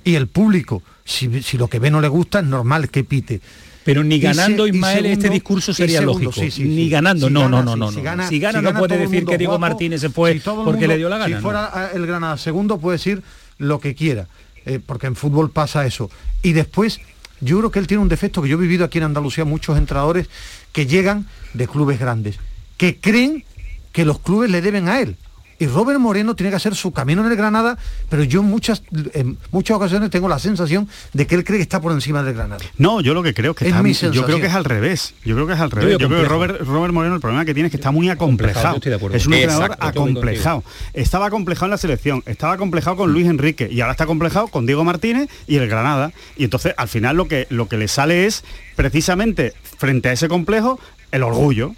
[0.05, 0.81] y el público.
[1.03, 3.41] Si, si lo que ve no le gusta, es normal que pite.
[3.85, 6.41] Pero ni se- ganando Ismael este segundo- discurso y sería segundo, lógico.
[6.45, 8.03] sí, sí, ni ganando, Si no, gana, no, no, si no.
[8.03, 10.87] gana- si gana si no puede decir que Diego guapo, Martínez se fue porque mundo-
[10.87, 11.37] le dio la gana.
[11.37, 13.21] Si fuera el Granada segundo puede decir
[13.59, 14.27] lo que quiera,
[14.65, 16.09] eh, porque en fútbol pasa eso.
[16.41, 16.99] Y después,
[17.41, 19.77] yo creo que él tiene un defecto que yo he vivido aquí en Andalucía, muchos
[19.77, 20.27] entrenadores
[20.71, 22.37] que llegan de clubes grandes,
[22.77, 23.45] que creen
[23.91, 25.15] que los clubes le deben a él.
[25.59, 27.77] Y Robert Moreno tiene que hacer su camino en el Granada,
[28.09, 28.83] pero yo en muchas,
[29.13, 32.33] en muchas ocasiones tengo la sensación de que él cree que está por encima del
[32.33, 32.63] Granada.
[32.77, 34.65] No, yo lo que creo es que Es está, mi yo creo que es al
[34.65, 35.13] revés.
[35.23, 35.97] Yo creo que es al revés.
[35.97, 36.27] Yo, creo que.
[36.27, 39.15] Robert, Robert Moreno el problema que tiene es que está muy Complejado, acomplejado.
[39.15, 40.63] Es un entrenador acomplejado.
[40.93, 44.65] Estaba acomplejado en la selección, estaba acomplejado con Luis Enrique y ahora está acomplejado con
[44.65, 46.11] Diego Martínez y el Granada.
[46.37, 48.43] Y entonces al final lo que lo que le sale es
[48.75, 50.79] precisamente frente a ese complejo
[51.11, 51.73] el orgullo.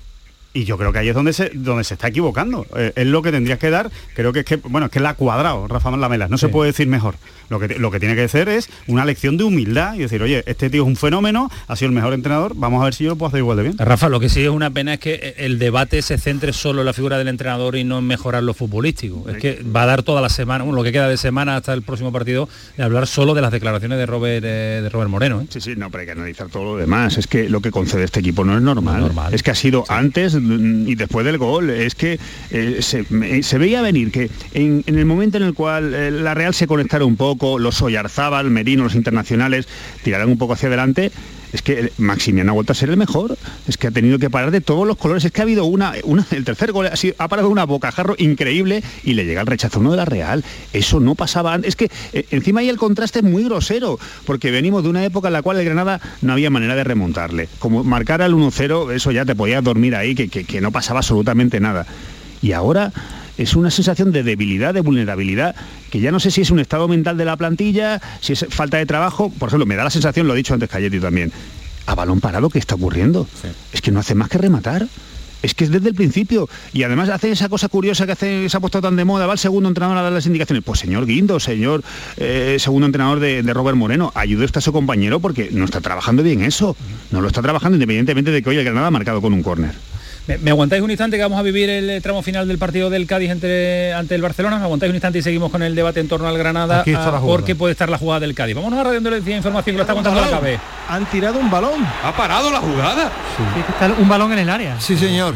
[0.57, 2.65] Y yo creo que ahí es donde se, donde se está equivocando.
[2.75, 5.09] Eh, es lo que tendrías que dar, creo que es que, bueno, es que la
[5.09, 7.13] ha cuadrado Rafa Lamela, no se puede decir mejor.
[7.49, 10.43] Lo que, lo que tiene que hacer es una lección de humildad y decir, oye,
[10.47, 13.11] este tío es un fenómeno, ha sido el mejor entrenador, vamos a ver si yo
[13.11, 13.77] lo puedo hacer igual de bien.
[13.77, 16.87] Rafa, lo que sí es una pena es que el debate se centre solo en
[16.87, 19.29] la figura del entrenador y no en mejorar lo futbolístico.
[19.29, 21.73] Es que va a dar toda la semana, bueno, lo que queda de semana hasta
[21.73, 25.41] el próximo partido, de hablar solo de las declaraciones de Robert, eh, de Robert Moreno.
[25.41, 25.45] ¿eh?
[25.49, 27.17] Sí, sí, no, pero hay que analizar todo lo demás.
[27.17, 29.11] Es que lo que concede este equipo no es normal.
[29.31, 30.33] Es que ha sido antes
[30.87, 31.69] y después del gol.
[31.69, 32.19] Es que
[32.51, 36.67] eh, se, veía venir que en, el momento en el cual eh, la Real se
[36.67, 39.67] conectara un poco, los Oyarzábal, Merino, los internacionales,
[40.03, 41.11] tirarán un poco hacia adelante.
[41.53, 43.37] Es que Maximiano ha vuelto a ser el mejor.
[43.67, 45.23] Es que ha tenido que parar de todos los colores.
[45.23, 48.83] Es que ha habido una, una el tercer gol ha, ha parado una bocajarro increíble
[49.03, 50.43] y le llega el rechazo uno de la Real.
[50.73, 51.69] Eso no pasaba antes.
[51.69, 55.29] Es que eh, encima ahí el contraste es muy grosero, porque venimos de una época
[55.29, 57.47] en la cual el Granada no había manera de remontarle.
[57.59, 60.99] Como marcar al 1-0, eso ya te podías dormir ahí, que, que- que no pasaba
[60.99, 61.85] absolutamente nada.
[62.41, 62.91] Y ahora
[63.37, 65.55] es una sensación de debilidad, de vulnerabilidad,
[65.91, 68.77] que ya no sé si es un estado mental de la plantilla, si es falta
[68.77, 69.31] de trabajo.
[69.37, 71.31] Por ejemplo, me da la sensación, lo ha dicho antes Cayetti también,
[71.85, 73.27] a balón parado, ¿qué está ocurriendo?
[73.73, 74.87] Es que no hace más que rematar.
[75.43, 76.49] Es que es desde el principio.
[76.73, 79.33] Y además hace esa cosa curiosa que hace, se ha puesto tan de moda, va
[79.33, 80.63] el segundo entrenador a dar las indicaciones.
[80.63, 81.83] Pues señor Guindo, señor
[82.17, 85.79] eh, segundo entrenador de, de Robert Moreno, ayude usted a su compañero porque no está
[85.79, 86.75] trabajando bien eso.
[87.11, 89.75] No lo está trabajando independientemente de que hoy el Granada ha marcado con un córner.
[90.27, 93.07] ¿Me, me aguantáis un instante que vamos a vivir el tramo final del partido del
[93.07, 94.57] Cádiz entre, ante el Barcelona?
[94.57, 96.81] ¿Me aguantáis un instante y seguimos con el debate en torno al Granada?
[96.81, 97.37] Aquí está la ah, jugada.
[97.37, 98.55] porque puede estar la jugada del Cádiz.
[98.55, 100.59] Vámonos a Radio Andalucía Información que lo está contando la KB.
[100.89, 101.85] Han tirado un balón.
[102.03, 103.11] Ha parado la jugada.
[103.99, 104.79] un balón en el área.
[104.79, 105.35] Sí, señor.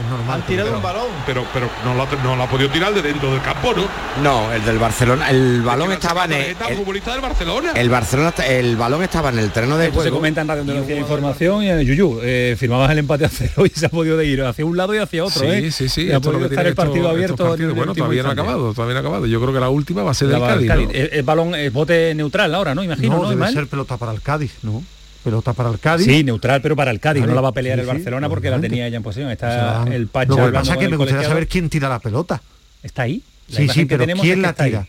[0.00, 0.40] Es normal.
[0.40, 3.02] Han tirado un balón, pero, pero no, lo, ha- no lo ha podido tirar de
[3.02, 3.84] dentro del campo, ¿no?
[4.22, 7.72] No, el del Barcelona, el balón estaba en el, al futbolista del Barcelona.
[7.74, 10.16] el Barcelona, el balón estaba en el terreno de Esto se juego.
[10.16, 12.20] comenta en Radio Andalucía Información y en el Yuyu.
[12.22, 14.98] Eh, firmabas el empate a cero y se ha podido ir hacia un lado y
[14.98, 15.40] hacia otro.
[15.42, 15.70] Sí, ¿eh?
[15.70, 16.02] sí, sí.
[16.06, 17.54] Y ha esto podido estar el partido estos- abierto.
[17.54, 19.26] en el Bueno, todavía no ha acabado, todavía no ha acabado.
[19.26, 20.68] Yo creo que la última va a ser La del Cádiz.
[20.68, 20.86] Cádiz.
[20.86, 20.92] ¿no?
[20.94, 22.82] El, el balón es bote neutral ahora, ¿no?
[22.82, 23.22] Imagino, ¿no?
[23.24, 24.82] no, debe ser pelota para el Cádiz, ¿no?
[25.22, 26.06] Pelota para el Cádiz.
[26.06, 27.20] Sí, neutral, pero para el Cádiz.
[27.22, 29.02] Vale, No la va a pelear sí, el sí, Barcelona porque la tenía ella en
[29.02, 29.30] posesión.
[29.30, 31.28] Está el Pacha Lo que pasa es que me gustaría colegiado.
[31.34, 32.42] saber quién tira la pelota.
[32.82, 33.22] Está ahí.
[33.48, 34.86] La Sí, sí, que pero ¿quién que la tira?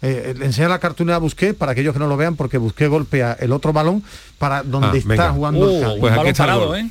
[0.00, 2.86] Eh, le enseña la cartulina a Busqué para aquellos que no lo vean porque Busqué
[2.86, 4.04] golpea el otro balón
[4.38, 5.32] para donde Ah, está venga.
[5.32, 6.00] jugando el Cádiz.
[6.00, 6.76] Pues aquí balón está el parado, gol.
[6.78, 6.90] ¿eh?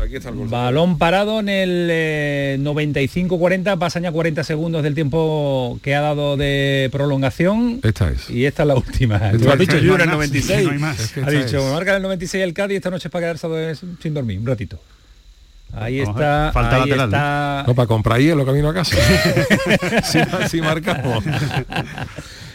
[0.00, 0.48] Aquí está el gol.
[0.48, 6.36] Balón parado en el eh, 95-40, pasan ya 40 segundos del tiempo que ha dado
[6.36, 7.80] de prolongación.
[7.82, 8.28] Esta es.
[8.28, 9.16] Y esta es la última.
[9.30, 10.64] Esta has dicho yo el más, 96.
[10.64, 11.00] no hay más.
[11.00, 13.86] Es que ha dicho, me marca el 96 el Cádiz esta noche es para quedarse
[14.00, 14.78] sin dormir un ratito.
[15.72, 17.64] Ahí Vamos está, falta ahí lateral.
[17.66, 18.96] No, para comprar hielo camino a casa.
[20.04, 20.18] si,
[20.48, 21.24] si marcamos.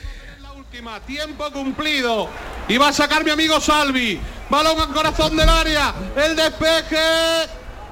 [1.05, 2.27] Tiempo cumplido.
[2.67, 4.19] Y va a sacar mi amigo Salvi.
[4.49, 5.93] Balón al corazón del área.
[6.15, 7.47] El despeje.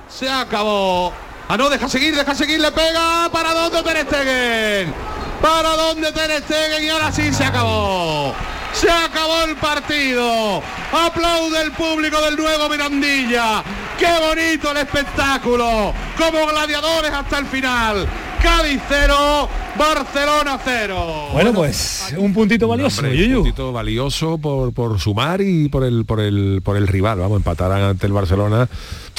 [0.09, 1.13] Se acabó.
[1.47, 3.29] Ah, no, deja seguir, deja seguir, le pega.
[3.31, 4.93] ¿Para dónde Ter Stegen?
[5.39, 6.83] ¿Para dónde Ter Stegen?
[6.83, 8.33] Y ahora sí se acabó.
[8.73, 10.63] Se acabó el partido.
[10.91, 13.63] Aplaude el público del nuevo Mirandilla.
[13.99, 15.93] Qué bonito el espectáculo.
[16.17, 18.07] Como gladiadores hasta el final.
[18.41, 21.27] Cádiz 0, Barcelona 0.
[21.33, 26.05] Bueno, pues un puntito valioso, Hombre, un puntito valioso por, por sumar y por el
[26.05, 27.19] por el por el rival.
[27.19, 28.67] Vamos, empatar ante el Barcelona.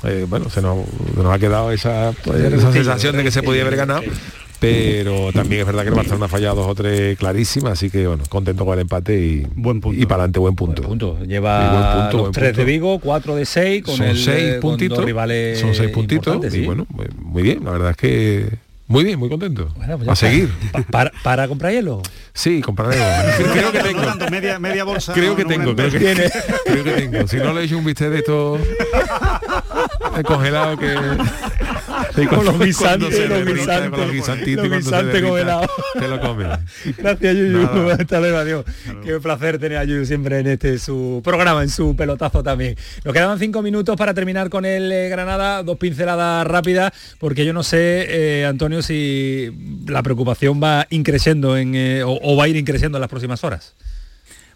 [0.05, 0.79] eh, bueno, se nos,
[1.15, 4.03] se nos ha quedado esa, pues, esa sensación de que se podía haber ganado.
[4.59, 8.07] Pero también es verdad que el Barcelona ha fallado dos o tres clarísimas, así que
[8.07, 9.99] bueno, contento con el empate y, buen punto.
[9.99, 11.19] y para adelante buen punto.
[11.27, 12.59] Lleva buen punto, los buen tres punto.
[12.59, 16.45] de Vigo, cuatro de seis, con son el, seis eh, puntitos, rivales son seis puntitos
[16.45, 16.67] y sí.
[16.67, 18.49] bueno, muy- muy bien, la verdad es que
[18.91, 19.69] muy bien, muy contento.
[19.77, 20.27] Bueno, pues ya a está.
[20.29, 20.53] seguir.
[20.73, 22.03] Pa- para, para comprar hielo.
[22.35, 23.07] Sí, compraremos.
[23.53, 24.03] creo que tengo.
[24.31, 25.13] media, media bolsa.
[25.13, 25.99] Creo que tengo, creo que,
[26.67, 27.27] creo que tengo.
[27.29, 28.59] Si no le he hecho un bistec de esto
[30.25, 30.95] congelado que
[32.17, 35.71] y Con los guisantes, se los derrita, guisantes, con los guisantitos, los guisantes congelados.
[35.99, 36.49] te lo comes.
[36.97, 37.59] Gracias, Yuyu.
[37.63, 37.95] Nada.
[37.95, 38.65] Hasta luego, adiós.
[39.05, 42.77] Qué placer tener a Yuyu siempre en este su programa, en su pelotazo también.
[43.05, 47.53] Nos quedaban cinco minutos para terminar con el eh, Granada, dos pinceladas rápidas, porque yo
[47.53, 49.51] no sé, eh, Antonio, si
[49.87, 53.45] la preocupación va increciendo en, eh, o, o va a ir increciendo en las próximas
[53.45, 53.75] horas.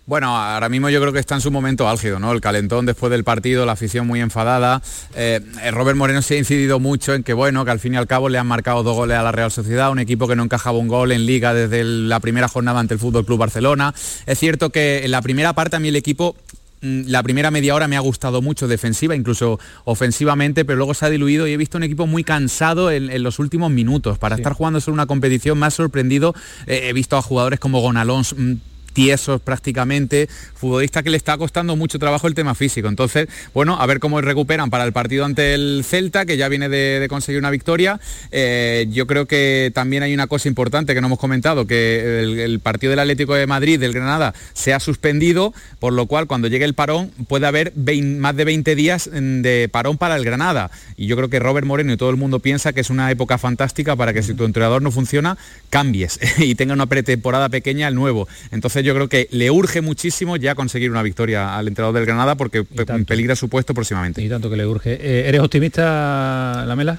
[0.07, 2.30] Bueno, ahora mismo yo creo que está en su momento álgido, ¿no?
[2.32, 4.82] El calentón después del partido, la afición muy enfadada.
[5.14, 5.40] Eh,
[5.72, 8.28] Robert Moreno se ha incidido mucho en que, bueno, que al fin y al cabo
[8.28, 10.88] le han marcado dos goles a la Real Sociedad, un equipo que no encajaba un
[10.88, 13.94] gol en liga desde el- la primera jornada ante el Fútbol Club Barcelona.
[14.26, 16.36] Es cierto que en la primera parte a mí el equipo
[16.82, 21.07] mm, la primera media hora me ha gustado mucho defensiva, incluso ofensivamente, pero luego se
[21.07, 24.18] ha diluido y he visto un equipo muy cansado en, en los últimos minutos.
[24.18, 26.34] Para estar jugando solo una competición me ha sorprendido.
[26.66, 28.52] Eh, he visto a jugadores como Gonalón mm,
[28.95, 32.88] tiesos prácticamente, futbolista que le está costando mucho trabajo el tema físico.
[32.88, 36.70] Entonces, bueno, a ver cómo recuperan para el partido ante el Celta, que ya viene
[36.70, 38.01] de, conseguir una victoria.
[38.30, 42.38] Eh, yo creo que también hay una cosa importante que no hemos comentado, que el,
[42.38, 46.49] el partido del Atlético de Madrid, del Granada, se ha suspendido, por lo cual cuando
[46.49, 50.24] llegue el parón puede haber vein- más de 20 días mm, de parón para el
[50.24, 50.70] Granada.
[50.97, 53.38] Y yo creo que Robert Moreno y todo el mundo piensa que es una época
[53.38, 55.36] fantástica para que si tu entrenador no funciona,
[55.70, 58.28] cambies y tenga una pretemporada pequeña el nuevo.
[58.53, 62.35] Entonces yo creo que le urge muchísimo ya conseguir una victoria al entrenador del Granada
[62.37, 64.22] porque pe- peligra su puesto próximamente.
[64.22, 64.93] Y tanto que le urge.
[65.01, 66.99] Eh, ¿Eres optimista, Lamela?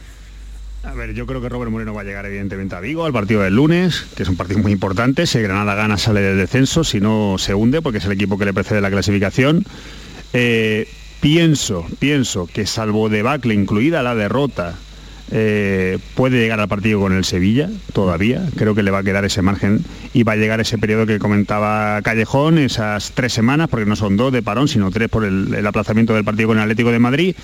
[0.84, 3.42] A ver, yo creo que Robert Moreno va a llegar evidentemente a Vigo al partido
[3.42, 5.26] del lunes, que es un partido muy importante.
[5.26, 8.46] Si Granada gana sale del descenso, si no se hunde, porque es el equipo que
[8.46, 9.66] le precede la clasificación.
[10.34, 10.88] Eh,
[11.22, 14.76] pienso, pienso que salvo debacle, incluida la derrota,
[15.32, 18.43] eh, puede llegar al partido con el Sevilla todavía.
[18.55, 21.19] Creo que le va a quedar ese margen y va a llegar ese periodo que
[21.19, 25.53] comentaba Callejón, esas tres semanas, porque no son dos de parón, sino tres por el,
[25.53, 27.36] el aplazamiento del partido con el Atlético de Madrid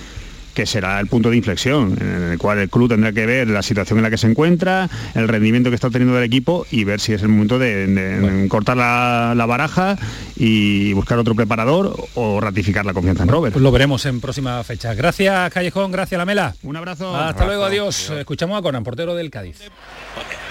[0.54, 3.62] que será el punto de inflexión, en el cual el club tendrá que ver la
[3.62, 7.00] situación en la que se encuentra, el rendimiento que está teniendo el equipo y ver
[7.00, 9.98] si es el momento de, de cortar la, la baraja
[10.36, 13.54] y buscar otro preparador o ratificar la confianza en Robert.
[13.54, 14.96] Pues lo veremos en próximas fechas.
[14.96, 16.56] Gracias, Callejón, gracias, Lamela.
[16.64, 17.16] Un abrazo.
[17.16, 17.46] Hasta Abrazo.
[17.46, 18.10] luego, adiós.
[18.12, 19.60] Escuchamos a Conan, portero del Cádiz.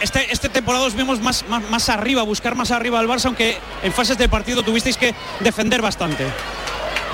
[0.03, 3.57] Este, este temporada os vemos más, más, más arriba, buscar más arriba al Barça, aunque
[3.83, 6.25] en fases de partido tuvisteis que defender bastante.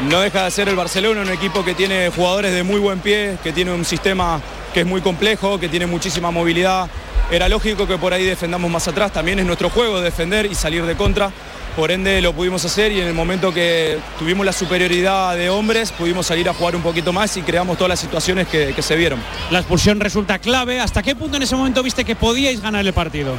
[0.03, 3.39] No deja de ser el Barcelona, un equipo que tiene jugadores de muy buen pie,
[3.43, 4.43] que tiene un sistema
[4.75, 6.91] que es muy complejo, que tiene muchísima movilidad.
[7.31, 10.85] Era lógico que por ahí defendamos más atrás, también es nuestro juego defender y salir
[10.85, 11.31] de contra.
[11.75, 15.93] por ende lo pudimos hacer y en el momento que tuvimos la superioridad de hombres
[15.93, 18.97] pudimos salir a jugar un poquito más y creamos todas las situaciones que, que se
[18.97, 19.19] vieron.
[19.51, 20.79] La expulsión resulta clave.
[20.79, 23.35] ¿Hasta qué punto en ese momento viste que podíais ganar el partido?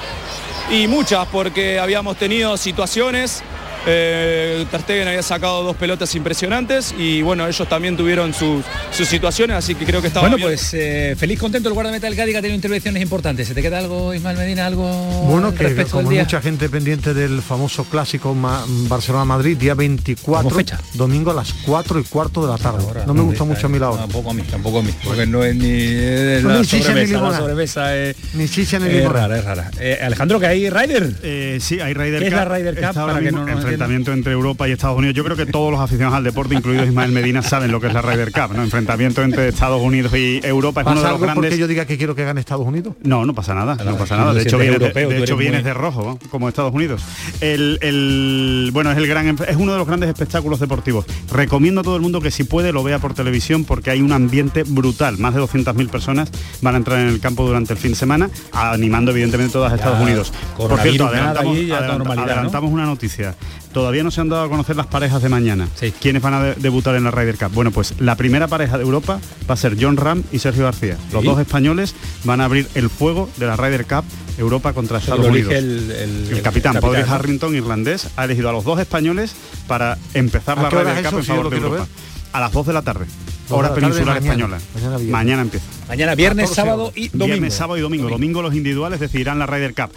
[0.71, 3.43] Y muchas, porque habíamos tenido situaciones
[3.85, 9.07] eh, Ter Stegen había sacado dos pelotas impresionantes y bueno, ellos también tuvieron sus, sus
[9.07, 10.49] situaciones, así que creo que estaba Bueno, bien.
[10.49, 13.47] pues eh, feliz contento el guardameta del Cádiz que ha tenido intervenciones importantes.
[13.47, 14.85] ¿Se te queda algo, Ismael Medina, algo
[15.29, 16.23] Bueno, que como hay día?
[16.23, 20.79] mucha gente pendiente del famoso clásico Ma- Barcelona-Madrid, día 24, ¿Cómo fecha?
[20.93, 22.83] domingo a las 4 y cuarto de la tarde.
[23.05, 24.01] no me gusta mucho a mí la hora.
[24.03, 27.17] Tampoco a mí, tampoco a mí, porque no es ni No, la ni chicha sobremesa,
[27.17, 29.71] ni la sobremesa es, Ni chicha ni es rara, es rara.
[29.79, 31.13] Eh, Alejandro, que hay Ryder.
[31.23, 32.97] Eh, sí, hay Ryder ¿Qué es la Ryder Cup?
[32.97, 33.45] Ahora Para que no
[33.77, 35.15] enfrentamiento entre Europa y Estados Unidos.
[35.15, 37.93] Yo creo que todos los aficionados al deporte, incluidos Ismael Medina, saben lo que es
[37.93, 38.63] la Ryder Cup, ¿no?
[38.63, 40.81] Enfrentamiento entre Estados Unidos y Europa.
[40.81, 41.35] Es uno ¿Pasa de los algo grandes.
[41.51, 42.95] porque yo diga que quiero que gane Estados Unidos?
[43.03, 44.33] No, no pasa nada, no pasa nada.
[44.33, 46.29] De hecho, vienes, de- europeo, de, tú hecho eres vienes muy- de rojo, ¿no?
[46.29, 47.03] como Estados Unidos.
[47.41, 51.05] El, el- bueno, es el gran es uno de los grandes espectáculos deportivos.
[51.31, 54.11] Recomiendo a todo el mundo que si puede lo vea por televisión porque hay un
[54.11, 55.17] ambiente brutal.
[55.17, 58.29] Más de 200.000 personas van a entrar en el campo durante el fin de semana,
[58.53, 60.33] animando evidentemente todas a Estados Unidos.
[60.57, 63.35] Por cierto, adelantamos una noticia.
[63.77, 65.67] Todavía no se han dado a conocer las parejas de mañana.
[66.01, 67.51] ¿Quiénes van a de- debutar en la Ryder Cup?
[67.53, 70.97] Bueno, pues la primera pareja de Europa va a ser John Ram y Sergio García.
[71.13, 71.27] Los Sí.
[71.27, 74.03] dos españoles van a abrir el fuego de la Ryder Cup
[74.39, 75.53] Europa contra Estados Unidos.
[75.53, 77.13] el- el- el capitán, Padraig ¿no?
[77.13, 79.35] Harrington, irlandés, ha elegido a los dos españoles
[79.67, 81.87] para empezar ¿A la Ryder Cup en favor de Europa.
[82.33, 83.05] A las 2 de la tarde.
[83.05, 84.57] de Hora peninsular mañana.
[84.57, 85.01] española.
[85.11, 85.65] Mañana empieza.
[85.87, 87.25] Mañana viernes, 14 sábado y domingo.
[87.27, 88.09] Viernes, sábado y domingo.
[88.09, 89.91] Domingo los individuales decidirán la Ryder Cup.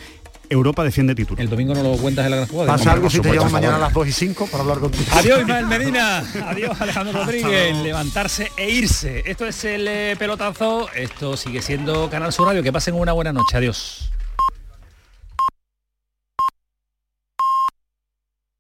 [0.51, 1.40] Europa defiende título.
[1.40, 2.72] El domingo no lo cuentas en la gran jugada.
[2.72, 5.05] ¿Pasa algo si te llamo mañana a las 2 y 5 para hablar contigo?
[5.12, 9.22] Adiós Ismael Medina, adiós Alejandro Rodríguez, levantarse e irse.
[9.26, 13.32] Esto es el eh, pelotazo, esto sigue siendo Canal Sur Radio, que pasen una buena
[13.32, 14.11] noche, adiós.